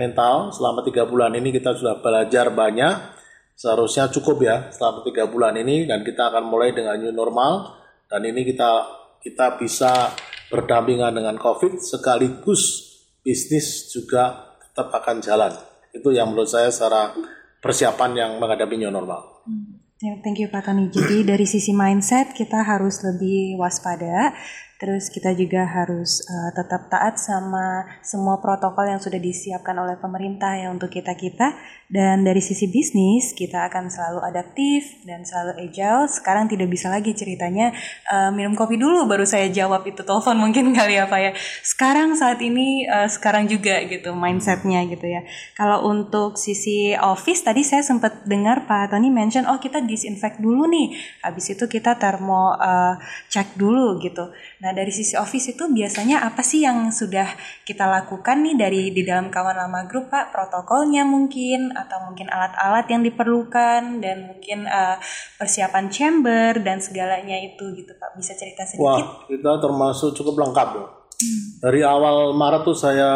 mental. 0.00 0.56
Selama 0.56 0.80
tiga 0.88 1.04
bulan 1.04 1.36
ini 1.36 1.52
kita 1.52 1.76
sudah 1.76 2.00
belajar 2.00 2.48
banyak. 2.48 3.12
Seharusnya 3.60 4.08
cukup 4.08 4.40
ya 4.40 4.72
selama 4.72 5.04
tiga 5.04 5.28
bulan 5.28 5.52
ini 5.60 5.84
dan 5.84 6.00
kita 6.00 6.32
akan 6.32 6.48
mulai 6.48 6.72
dengan 6.72 6.96
new 6.96 7.12
normal 7.12 7.76
dan 8.08 8.24
ini 8.26 8.42
kita 8.42 8.82
kita 9.22 9.54
bisa 9.60 10.10
berdampingan 10.54 11.18
dengan 11.18 11.34
COVID 11.34 11.82
sekaligus 11.82 12.94
bisnis 13.26 13.90
juga 13.90 14.54
tetap 14.62 14.94
akan 14.94 15.18
jalan. 15.18 15.50
Itu 15.90 16.14
yang 16.14 16.30
menurut 16.30 16.46
saya 16.46 16.70
secara 16.70 17.10
persiapan 17.58 18.10
yang 18.14 18.30
menghadapi 18.38 18.78
new 18.78 18.94
normal. 18.94 19.42
Hmm. 19.42 19.82
Thank 20.04 20.42
you 20.42 20.52
Pak 20.52 20.68
Tony. 20.68 20.92
Jadi 20.92 21.24
dari 21.24 21.48
sisi 21.48 21.72
mindset 21.72 22.36
kita 22.36 22.60
harus 22.60 23.00
lebih 23.00 23.56
waspada 23.56 24.36
Terus 24.74 25.06
kita 25.06 25.30
juga 25.38 25.62
harus 25.62 26.18
uh, 26.26 26.50
tetap 26.50 26.90
taat 26.90 27.14
sama 27.14 27.86
semua 28.02 28.42
protokol 28.42 28.90
yang 28.90 28.98
sudah 28.98 29.22
disiapkan 29.22 29.72
oleh 29.78 29.94
pemerintah 29.94 30.58
ya 30.58 30.66
untuk 30.74 30.90
kita-kita. 30.90 31.54
Dan 31.86 32.26
dari 32.26 32.42
sisi 32.42 32.66
bisnis 32.66 33.36
kita 33.38 33.70
akan 33.70 33.86
selalu 33.86 34.26
adaptif 34.26 34.98
dan 35.06 35.22
selalu 35.22 35.70
agile. 35.70 36.10
Sekarang 36.10 36.50
tidak 36.50 36.66
bisa 36.66 36.90
lagi 36.90 37.14
ceritanya 37.14 37.70
uh, 38.10 38.34
minum 38.34 38.58
kopi 38.58 38.74
dulu 38.74 39.06
baru 39.06 39.22
saya 39.22 39.46
jawab 39.46 39.86
itu 39.86 40.02
telepon 40.02 40.34
mungkin 40.42 40.74
kali 40.74 40.98
ya 40.98 41.06
Pak 41.06 41.20
ya. 41.22 41.32
Sekarang 41.62 42.18
saat 42.18 42.42
ini 42.42 42.82
uh, 42.90 43.06
sekarang 43.06 43.46
juga 43.46 43.78
gitu 43.86 44.10
mindsetnya 44.10 44.82
gitu 44.90 45.06
ya. 45.06 45.22
Kalau 45.54 45.86
untuk 45.86 46.34
sisi 46.34 46.98
office 46.98 47.46
tadi 47.46 47.62
saya 47.62 47.86
sempat 47.86 48.26
dengar 48.26 48.66
Pak 48.66 48.90
Tony 48.90 49.14
mention 49.14 49.46
oh 49.46 49.62
kita 49.62 49.78
disinfect 49.78 50.42
dulu 50.42 50.66
nih. 50.66 50.98
Habis 51.22 51.54
itu 51.54 51.70
kita 51.70 51.94
termo 51.94 52.58
uh, 52.58 52.98
cek 53.30 53.54
dulu 53.54 54.02
gitu. 54.02 54.34
Nah 54.64 54.72
dari 54.72 54.88
sisi 54.88 55.12
office 55.12 55.52
itu 55.52 55.68
biasanya 55.68 56.24
apa 56.24 56.40
sih 56.40 56.64
yang 56.64 56.88
sudah 56.88 57.28
kita 57.68 57.84
lakukan 57.84 58.40
nih 58.40 58.56
dari 58.56 58.82
di 58.96 59.04
dalam 59.04 59.28
kawan 59.28 59.52
lama 59.52 59.84
grup 59.84 60.08
Pak? 60.08 60.32
Protokolnya 60.32 61.04
mungkin 61.04 61.68
atau 61.76 62.08
mungkin 62.08 62.32
alat-alat 62.32 62.88
yang 62.88 63.04
diperlukan 63.04 64.00
dan 64.00 64.24
mungkin 64.24 64.64
uh, 64.64 64.96
persiapan 65.36 65.92
chamber 65.92 66.64
dan 66.64 66.80
segalanya 66.80 67.36
itu 67.44 67.76
gitu 67.76 67.92
Pak. 67.92 68.16
Bisa 68.16 68.32
cerita 68.32 68.64
sedikit? 68.64 68.88
Wah 68.88 69.28
kita 69.28 69.60
termasuk 69.60 70.16
cukup 70.16 70.48
lengkap 70.48 70.68
loh. 70.80 70.88
Hmm. 71.20 71.60
Dari 71.60 71.84
awal 71.84 72.32
Maret 72.32 72.64
tuh 72.64 72.72
saya 72.72 73.12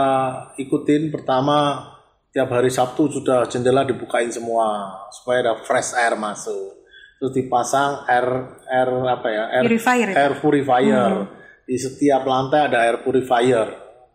ikutin 0.60 1.08
pertama 1.08 1.80
tiap 2.28 2.52
hari 2.52 2.68
Sabtu 2.68 3.08
sudah 3.08 3.48
jendela 3.48 3.88
dibukain 3.88 4.28
semua 4.28 5.00
supaya 5.08 5.48
ada 5.48 5.54
fresh 5.64 5.96
air 5.96 6.12
masuk 6.12 6.76
terus 7.18 7.34
dipasang 7.34 8.06
air 8.06 8.26
air 8.70 8.88
apa 9.10 9.28
ya 9.32 9.44
air 9.58 9.64
purifier 9.66 10.08
air 10.14 10.32
purifier 10.38 11.12
hmm 11.24 11.37
di 11.68 11.76
setiap 11.76 12.24
lantai 12.24 12.72
ada 12.72 12.88
air 12.88 13.04
purifier 13.04 13.68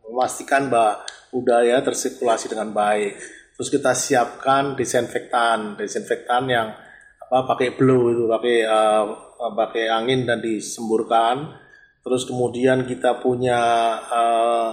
memastikan 0.10 0.74
bahwa 0.74 1.06
udara 1.30 1.86
tersirkulasi 1.86 2.50
dengan 2.50 2.74
baik. 2.74 3.14
Terus 3.54 3.70
kita 3.70 3.94
siapkan 3.94 4.74
disinfektan 4.74 5.78
disinfektan 5.78 6.50
yang 6.50 6.74
apa 7.22 7.46
pakai 7.54 7.78
blow 7.78 8.10
itu 8.10 8.26
pakai 8.26 8.58
uh, 8.66 9.06
pakai 9.54 9.86
angin 9.94 10.26
dan 10.26 10.42
disemburkan. 10.42 11.62
Terus 12.02 12.26
kemudian 12.26 12.90
kita 12.90 13.22
punya 13.22 13.62
uh, 14.02 14.72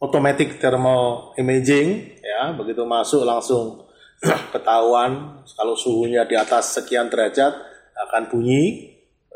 automatic 0.00 0.56
thermal 0.56 1.36
imaging 1.36 2.16
ya 2.20 2.52
begitu 2.56 2.82
masuk 2.88 3.28
langsung 3.28 3.84
ketahuan 4.56 5.44
kalau 5.52 5.76
suhunya 5.76 6.24
di 6.24 6.36
atas 6.36 6.80
sekian 6.80 7.12
derajat 7.12 7.52
akan 7.94 8.28
bunyi 8.32 8.93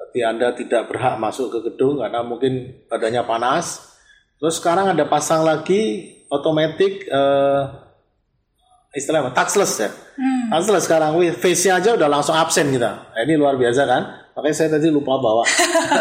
berarti 0.08 0.24
Anda 0.24 0.56
tidak 0.56 0.88
berhak 0.88 1.20
masuk 1.20 1.52
ke 1.52 1.58
gedung 1.68 2.00
karena 2.00 2.24
mungkin 2.24 2.80
badannya 2.88 3.22
panas. 3.28 3.92
Terus 4.40 4.56
sekarang 4.56 4.96
ada 4.96 5.04
pasang 5.04 5.44
lagi 5.44 6.14
otomatis 6.32 7.04
uh, 7.12 7.92
istilahnya 8.96 9.36
touchless 9.36 9.84
ya. 9.84 9.90
Hmm. 9.92 10.48
Touchless 10.56 10.88
sekarang 10.88 11.12
face-nya 11.36 11.76
aja 11.76 11.92
udah 11.92 12.08
langsung 12.08 12.32
absen 12.32 12.72
kita. 12.72 13.12
Nah, 13.12 13.20
ini 13.20 13.36
luar 13.36 13.60
biasa 13.60 13.84
kan? 13.84 14.02
Makanya 14.32 14.54
saya 14.54 14.68
tadi 14.78 14.88
lupa 14.88 15.20
bawa 15.20 15.44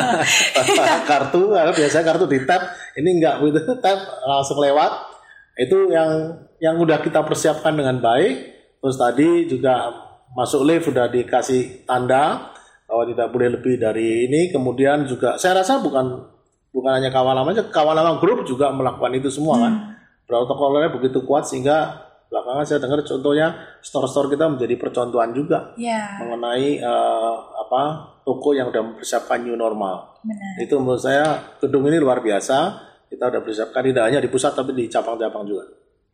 kartu, 1.10 1.52
karena 1.52 1.74
biasanya 1.74 2.06
kartu 2.06 2.26
di 2.30 2.40
tap, 2.48 2.62
ini 2.96 3.20
enggak 3.20 3.44
begitu 3.44 3.76
tap 3.84 4.00
langsung 4.24 4.62
lewat. 4.62 5.20
Itu 5.58 5.90
yang 5.92 6.38
yang 6.64 6.80
udah 6.80 7.02
kita 7.04 7.26
persiapkan 7.28 7.76
dengan 7.76 8.00
baik. 8.00 8.56
Terus 8.78 8.96
tadi 8.96 9.50
juga 9.50 9.90
masuk 10.38 10.64
lift 10.64 10.86
sudah 10.86 11.10
dikasih 11.10 11.84
tanda 11.90 12.54
bahwa 12.88 13.04
tidak 13.06 13.28
boleh 13.30 13.50
lebih 13.60 13.76
dari 13.78 14.26
ini. 14.26 14.50
Kemudian 14.50 15.04
juga 15.06 15.36
saya 15.36 15.60
rasa 15.62 15.84
bukan 15.84 16.24
bukan 16.72 16.92
hanya 16.98 17.12
kawan 17.12 17.36
lama 17.36 17.52
aja, 17.52 17.68
kawan 17.68 17.94
lama 17.94 18.18
grup 18.18 18.48
juga 18.48 18.72
melakukan 18.72 19.12
itu 19.14 19.30
semua 19.30 19.60
kan. 19.60 19.74
Protokolnya 20.26 20.92
begitu 20.92 21.24
kuat 21.24 21.48
sehingga 21.48 22.04
belakangan 22.28 22.68
saya 22.68 22.80
dengar 22.84 23.00
contohnya 23.08 23.48
store-store 23.80 24.36
kita 24.36 24.52
menjadi 24.52 24.76
percontohan 24.76 25.32
juga 25.32 25.72
Ya, 25.80 26.20
mengenai 26.20 26.76
eh, 26.76 27.36
apa 27.56 27.82
toko 28.28 28.52
yang 28.52 28.68
sudah 28.68 28.84
mempersiapkan 28.84 29.40
new 29.48 29.56
normal. 29.56 30.20
benar. 30.28 30.60
Itu 30.60 30.76
menurut 30.84 31.00
saya 31.00 31.56
gedung 31.64 31.88
ini 31.88 31.96
luar 32.00 32.20
biasa. 32.20 32.84
Kita 33.08 33.32
sudah 33.32 33.40
persiapkan 33.40 33.80
tidak 33.88 34.04
hanya 34.12 34.20
di 34.20 34.28
pusat 34.28 34.52
tapi 34.52 34.76
di 34.76 34.92
cabang-cabang 34.92 35.48
juga. 35.48 35.64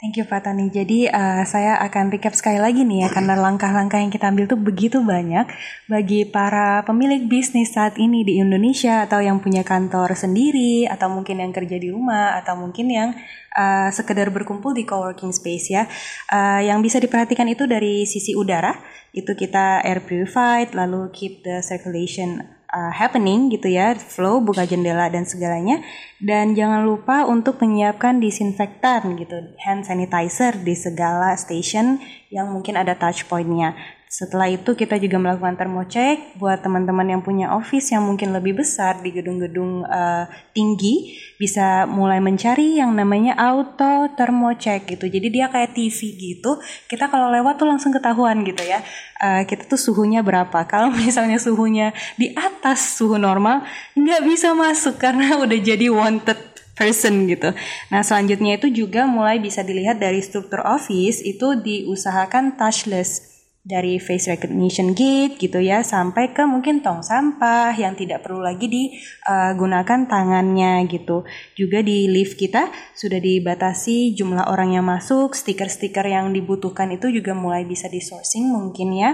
Thank 0.02 0.20
you 0.20 0.28
Pak 0.28 0.44
Tony. 0.44 0.68
Jadi 0.68 1.08
uh, 1.08 1.48
saya 1.48 1.80
akan 1.80 2.12
recap 2.12 2.36
sekali 2.36 2.60
lagi 2.60 2.84
nih 2.84 3.08
ya 3.08 3.10
karena 3.14 3.40
langkah-langkah 3.40 4.04
yang 4.04 4.12
kita 4.12 4.28
ambil 4.34 4.52
tuh 4.52 4.60
begitu 4.60 5.00
banyak 5.00 5.48
bagi 5.88 6.28
para 6.28 6.84
pemilik 6.84 7.24
bisnis 7.30 7.72
saat 7.72 7.96
ini 7.96 8.28
di 8.28 8.36
Indonesia 8.42 9.08
atau 9.08 9.24
yang 9.24 9.40
punya 9.40 9.64
kantor 9.64 10.12
sendiri 10.18 10.92
atau 10.92 11.08
mungkin 11.08 11.40
yang 11.40 11.56
kerja 11.56 11.80
di 11.80 11.88
rumah 11.88 12.36
atau 12.36 12.60
mungkin 12.60 12.92
yang 12.92 13.10
uh, 13.56 13.94
sekedar 13.96 14.28
berkumpul 14.34 14.76
di 14.76 14.84
coworking 14.84 15.32
space 15.32 15.72
ya. 15.72 15.88
Uh, 16.28 16.60
yang 16.60 16.84
bisa 16.84 17.00
diperhatikan 17.00 17.48
itu 17.48 17.64
dari 17.64 18.04
sisi 18.04 18.36
udara 18.36 18.76
itu 19.16 19.32
kita 19.38 19.86
air 19.88 20.04
purified 20.04 20.76
lalu 20.76 21.14
keep 21.16 21.46
the 21.48 21.64
circulation 21.64 22.44
uh, 22.74 22.92
happening 22.92 23.54
gitu 23.54 23.70
ya, 23.70 23.94
flow, 23.94 24.42
buka 24.42 24.66
jendela 24.66 25.08
dan 25.14 25.30
segalanya. 25.30 25.86
Dan 26.18 26.58
jangan 26.58 26.82
lupa 26.84 27.30
untuk 27.30 27.62
menyiapkan 27.62 28.18
disinfektan 28.18 29.14
gitu, 29.22 29.54
hand 29.62 29.86
sanitizer 29.86 30.58
di 30.58 30.74
segala 30.74 31.38
station 31.38 32.02
yang 32.34 32.50
mungkin 32.50 32.76
ada 32.76 32.98
touch 32.98 33.30
pointnya. 33.30 33.78
Setelah 34.14 34.46
itu 34.46 34.78
kita 34.78 35.02
juga 35.02 35.18
melakukan 35.18 35.58
thermocheck 35.58 36.38
buat 36.38 36.62
teman-teman 36.62 37.18
yang 37.18 37.26
punya 37.26 37.50
office 37.50 37.98
yang 37.98 38.06
mungkin 38.06 38.30
lebih 38.30 38.62
besar 38.62 39.02
di 39.02 39.10
gedung-gedung 39.10 39.90
uh, 39.90 40.30
tinggi 40.54 41.18
bisa 41.42 41.90
mulai 41.90 42.22
mencari 42.22 42.78
yang 42.78 42.94
namanya 42.94 43.34
auto 43.34 44.14
thermocheck 44.14 44.86
gitu. 44.86 45.10
Jadi 45.10 45.34
dia 45.34 45.50
kayak 45.50 45.74
TV 45.74 46.14
gitu. 46.14 46.62
Kita 46.86 47.10
kalau 47.10 47.34
lewat 47.34 47.58
tuh 47.58 47.66
langsung 47.66 47.90
ketahuan 47.90 48.46
gitu 48.46 48.62
ya. 48.62 48.86
Uh, 49.18 49.50
kita 49.50 49.66
tuh 49.66 49.82
suhunya 49.82 50.22
berapa. 50.22 50.62
Kalau 50.70 50.94
misalnya 51.10 51.42
suhunya 51.42 51.90
di 52.14 52.38
atas 52.38 52.94
suhu 52.94 53.18
normal 53.18 53.66
nggak 53.98 54.22
bisa 54.30 54.54
masuk 54.54 55.02
karena 55.02 55.34
udah 55.42 55.58
jadi 55.58 55.90
wanted 55.90 56.38
person 56.78 57.26
gitu. 57.26 57.50
Nah 57.90 58.06
selanjutnya 58.06 58.62
itu 58.62 58.70
juga 58.70 59.10
mulai 59.10 59.42
bisa 59.42 59.66
dilihat 59.66 59.98
dari 59.98 60.22
struktur 60.22 60.62
office 60.62 61.18
itu 61.26 61.58
diusahakan 61.58 62.62
touchless 62.62 63.33
dari 63.64 63.96
face 63.96 64.28
recognition 64.28 64.92
gate 64.92 65.40
gitu 65.40 65.64
ya 65.64 65.88
sampai 65.88 66.36
ke 66.36 66.44
mungkin 66.44 66.84
tong 66.84 67.00
sampah 67.00 67.72
yang 67.80 67.96
tidak 67.96 68.20
perlu 68.20 68.44
lagi 68.44 68.68
digunakan 68.68 70.04
tangannya 70.04 70.84
gitu. 70.92 71.24
Juga 71.56 71.80
di 71.80 72.12
lift 72.12 72.36
kita 72.36 72.68
sudah 72.92 73.24
dibatasi 73.24 74.20
jumlah 74.20 74.52
orang 74.52 74.76
yang 74.76 74.84
masuk, 74.84 75.32
stiker-stiker 75.32 76.04
yang 76.04 76.36
dibutuhkan 76.36 76.92
itu 76.92 77.08
juga 77.08 77.32
mulai 77.32 77.64
bisa 77.64 77.88
di 77.88 78.04
sourcing 78.04 78.52
mungkin 78.52 78.92
ya. 79.00 79.12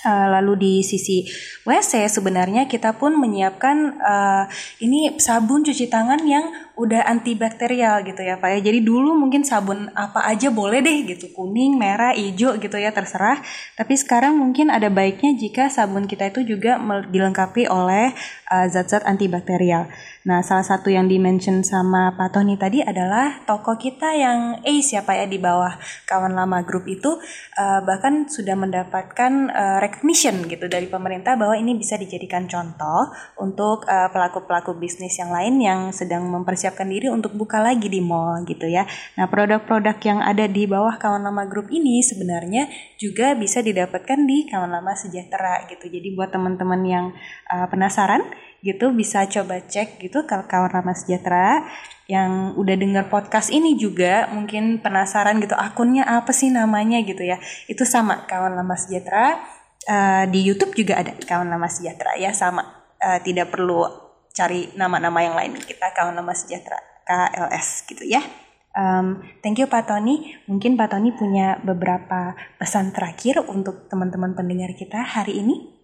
Uh, 0.00 0.32
lalu 0.32 0.52
di 0.56 0.74
sisi 0.80 1.28
WC 1.68 2.08
sebenarnya 2.08 2.64
kita 2.64 2.96
pun 2.96 3.20
menyiapkan 3.20 4.00
uh, 4.00 4.44
ini 4.80 5.20
sabun 5.20 5.60
cuci 5.60 5.92
tangan 5.92 6.24
yang 6.24 6.69
udah 6.80 7.04
antibakterial 7.04 8.00
gitu 8.08 8.24
ya 8.24 8.40
Pak 8.40 8.48
ya. 8.56 8.72
Jadi 8.72 8.80
dulu 8.80 9.12
mungkin 9.12 9.44
sabun 9.44 9.92
apa 9.92 10.24
aja 10.24 10.48
boleh 10.48 10.80
deh 10.80 11.04
gitu, 11.04 11.28
kuning, 11.36 11.76
merah, 11.76 12.16
hijau 12.16 12.56
gitu 12.56 12.80
ya 12.80 12.88
terserah. 12.96 13.44
Tapi 13.76 13.94
sekarang 14.00 14.40
mungkin 14.40 14.72
ada 14.72 14.88
baiknya 14.88 15.36
jika 15.36 15.68
sabun 15.68 16.08
kita 16.08 16.32
itu 16.32 16.56
juga 16.56 16.80
dilengkapi 17.12 17.68
oleh 17.68 18.16
zat-zat 18.48 19.04
uh, 19.04 19.10
antibakterial. 19.12 19.92
Nah, 20.20 20.44
salah 20.44 20.66
satu 20.66 20.92
yang 20.92 21.08
dimention 21.08 21.64
sama 21.64 22.12
Pak 22.12 22.36
Tony 22.36 22.60
tadi 22.60 22.84
adalah 22.84 23.40
toko 23.48 23.80
kita 23.80 24.12
yang 24.12 24.60
ACE 24.60 25.00
ya 25.00 25.02
Pak 25.06 25.16
ya 25.16 25.26
di 25.30 25.40
bawah 25.40 25.80
kawan 26.04 26.36
lama 26.36 26.60
grup 26.60 26.84
itu 26.90 27.16
uh, 27.56 27.80
bahkan 27.86 28.28
sudah 28.28 28.52
mendapatkan 28.52 29.32
uh, 29.48 29.78
recognition 29.80 30.44
gitu 30.44 30.68
dari 30.68 30.92
pemerintah 30.92 31.40
bahwa 31.40 31.56
ini 31.56 31.72
bisa 31.78 31.96
dijadikan 31.96 32.44
contoh 32.50 33.08
untuk 33.40 33.86
pelaku-pelaku 33.86 34.76
uh, 34.76 34.78
bisnis 34.78 35.16
yang 35.16 35.32
lain 35.32 35.54
yang 35.62 35.80
sedang 35.94 36.28
mempersiapkan 36.28 36.69
diri 36.74 37.08
untuk 37.10 37.34
buka 37.34 37.58
lagi 37.58 37.90
di 37.90 37.98
mall 37.98 38.42
gitu 38.46 38.66
ya. 38.66 38.86
Nah, 39.18 39.26
produk-produk 39.26 39.96
yang 40.02 40.18
ada 40.20 40.46
di 40.46 40.66
bawah 40.66 40.96
kawan 41.00 41.26
lama 41.26 41.46
grup 41.46 41.70
ini 41.70 42.02
sebenarnya 42.02 42.70
juga 43.00 43.34
bisa 43.34 43.64
didapatkan 43.64 44.26
di 44.26 44.46
kawan 44.46 44.70
lama 44.70 44.92
sejahtera 44.94 45.66
gitu. 45.66 45.90
Jadi 45.90 46.14
buat 46.14 46.30
teman-teman 46.30 46.80
yang 46.86 47.06
uh, 47.50 47.66
penasaran 47.66 48.22
gitu 48.60 48.92
bisa 48.92 49.24
coba 49.24 49.64
cek 49.64 50.04
gitu 50.04 50.28
ke 50.28 50.36
kawan 50.44 50.68
lama 50.70 50.92
sejahtera 50.92 51.64
yang 52.10 52.58
udah 52.58 52.76
denger 52.76 53.08
podcast 53.08 53.48
ini 53.48 53.78
juga 53.78 54.28
mungkin 54.34 54.84
penasaran 54.84 55.40
gitu 55.40 55.56
akunnya 55.56 56.04
apa 56.04 56.34
sih 56.34 56.52
namanya 56.52 57.00
gitu 57.00 57.24
ya 57.24 57.40
itu 57.70 57.86
sama 57.88 58.28
kawan 58.28 58.52
lama 58.58 58.76
sejahtera 58.76 59.40
uh, 59.88 60.24
di 60.28 60.44
YouTube 60.44 60.76
juga 60.76 61.00
ada 61.00 61.16
kawan 61.16 61.48
lama 61.48 61.70
sejahtera 61.70 62.18
ya 62.20 62.34
sama 62.36 62.66
uh, 63.00 63.18
tidak 63.24 63.48
perlu 63.48 64.09
cari 64.40 64.72
nama-nama 64.72 65.20
yang 65.20 65.36
lain. 65.36 65.60
Kita 65.60 65.92
kawan 65.92 66.16
lama 66.16 66.32
sejahtera 66.32 66.80
KLS 67.04 67.84
gitu 67.84 68.08
ya. 68.08 68.24
Um, 68.72 69.20
thank 69.44 69.60
you 69.60 69.68
Pak 69.68 69.92
Tony. 69.92 70.40
Mungkin 70.48 70.80
Pak 70.80 70.96
Tony 70.96 71.12
punya 71.12 71.60
beberapa 71.60 72.32
pesan 72.56 72.96
terakhir 72.96 73.44
untuk 73.44 73.90
teman-teman 73.92 74.32
pendengar 74.32 74.72
kita 74.72 75.04
hari 75.04 75.44
ini? 75.44 75.76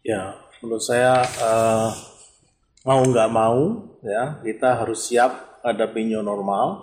Ya 0.00 0.40
menurut 0.64 0.80
saya 0.80 1.20
uh, 1.44 1.90
mau 2.88 3.04
nggak 3.04 3.30
mau 3.34 3.60
ya 4.00 4.40
kita 4.40 4.80
harus 4.80 5.04
siap 5.04 5.60
hadapi 5.60 6.08
new 6.08 6.24
normal. 6.24 6.80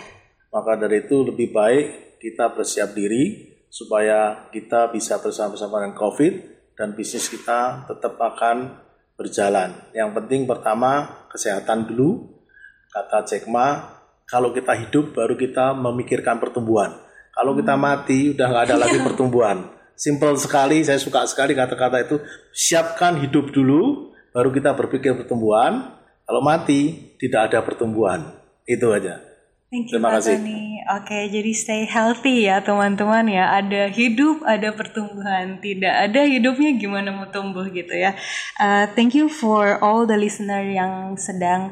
Maka 0.51 0.75
dari 0.75 1.07
itu 1.07 1.23
lebih 1.23 1.49
baik 1.55 2.19
kita 2.19 2.51
bersiap 2.51 2.91
diri 2.91 3.55
supaya 3.71 4.51
kita 4.51 4.91
bisa 4.91 5.15
bersama-sama 5.23 5.79
dengan 5.79 5.95
COVID 5.95 6.33
dan 6.75 6.91
bisnis 6.91 7.31
kita 7.31 7.87
tetap 7.87 8.19
akan 8.19 8.90
berjalan. 9.21 9.93
Yang 9.93 10.09
penting 10.17 10.49
pertama 10.49 11.21
kesehatan 11.29 11.85
dulu. 11.85 12.41
Kata 12.89 13.23
Jack 13.23 13.45
Ma, 13.45 13.77
kalau 14.25 14.49
kita 14.49 14.73
hidup 14.73 15.13
baru 15.13 15.37
kita 15.37 15.77
memikirkan 15.77 16.41
pertumbuhan. 16.41 16.97
Kalau 17.31 17.53
kita 17.55 17.77
mati 17.77 18.33
udah 18.33 18.45
nggak 18.49 18.65
ada 18.67 18.77
lagi 18.81 18.97
pertumbuhan. 19.07 19.69
Simple 19.93 20.33
sekali, 20.41 20.81
saya 20.81 20.97
suka 20.97 21.23
sekali 21.29 21.53
kata-kata 21.53 22.01
itu. 22.01 22.17
Siapkan 22.49 23.21
hidup 23.21 23.53
dulu, 23.53 24.11
baru 24.33 24.49
kita 24.49 24.73
berpikir 24.73 25.13
pertumbuhan. 25.13 25.93
Kalau 26.25 26.41
mati, 26.41 27.13
tidak 27.21 27.53
ada 27.53 27.61
pertumbuhan. 27.61 28.33
Itu 28.65 28.89
aja. 28.91 29.30
Thank 29.71 29.87
you, 29.87 30.03
Terima 30.03 30.11
Pak 30.11 30.19
kasih. 30.19 30.35
Tony. 30.35 30.83
Oke, 30.99 31.19
jadi 31.31 31.51
stay 31.55 31.87
healthy 31.87 32.43
ya 32.43 32.59
teman-teman 32.59 33.23
ya. 33.31 33.55
Ada 33.55 33.87
hidup, 33.87 34.43
ada 34.43 34.75
pertumbuhan. 34.75 35.63
Tidak 35.63 36.11
ada 36.11 36.27
hidupnya 36.27 36.75
gimana 36.75 37.15
mau 37.15 37.31
tumbuh 37.31 37.63
gitu 37.71 37.95
ya. 37.95 38.11
Uh, 38.59 38.83
thank 38.99 39.15
you 39.15 39.31
for 39.31 39.79
all 39.79 40.03
the 40.03 40.19
listener 40.19 40.59
yang 40.59 41.15
sedang 41.15 41.71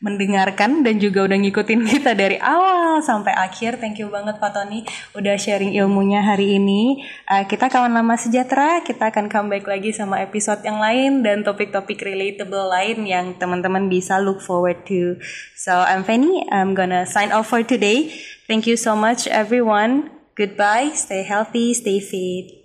mendengarkan 0.00 0.80
dan 0.80 0.96
juga 0.96 1.28
udah 1.28 1.38
ngikutin 1.38 1.80
kita 1.84 2.16
dari 2.16 2.40
awal 2.40 3.04
sampai 3.04 3.36
akhir. 3.36 3.78
Thank 3.78 4.00
you 4.00 4.08
banget 4.08 4.40
Pak 4.40 4.52
Tony 4.56 4.84
udah 5.12 5.36
sharing 5.36 5.76
ilmunya 5.76 6.24
hari 6.24 6.56
ini. 6.56 7.04
Uh, 7.28 7.44
kita 7.44 7.68
kawan 7.68 7.92
lama 7.92 8.16
sejahtera, 8.16 8.80
kita 8.80 9.12
akan 9.12 9.28
comeback 9.28 9.68
lagi 9.68 9.92
sama 9.92 10.24
episode 10.24 10.64
yang 10.64 10.80
lain 10.80 11.20
dan 11.20 11.44
topik-topik 11.44 12.00
relatable 12.00 12.72
lain 12.72 13.04
yang 13.04 13.36
teman-teman 13.36 13.86
bisa 13.86 14.18
look 14.18 14.40
forward 14.40 14.82
to. 14.88 15.20
So 15.54 15.76
I'm 15.76 16.02
Fanny, 16.02 16.48
I'm 16.48 16.72
gonna 16.72 17.04
sign 17.04 17.30
off 17.30 17.52
for 17.52 17.60
today. 17.60 18.10
Thank 18.48 18.66
you 18.66 18.80
so 18.80 18.96
much 18.96 19.28
everyone. 19.28 20.10
Goodbye, 20.34 20.96
stay 20.96 21.22
healthy, 21.22 21.76
stay 21.76 22.00
fit. 22.00 22.59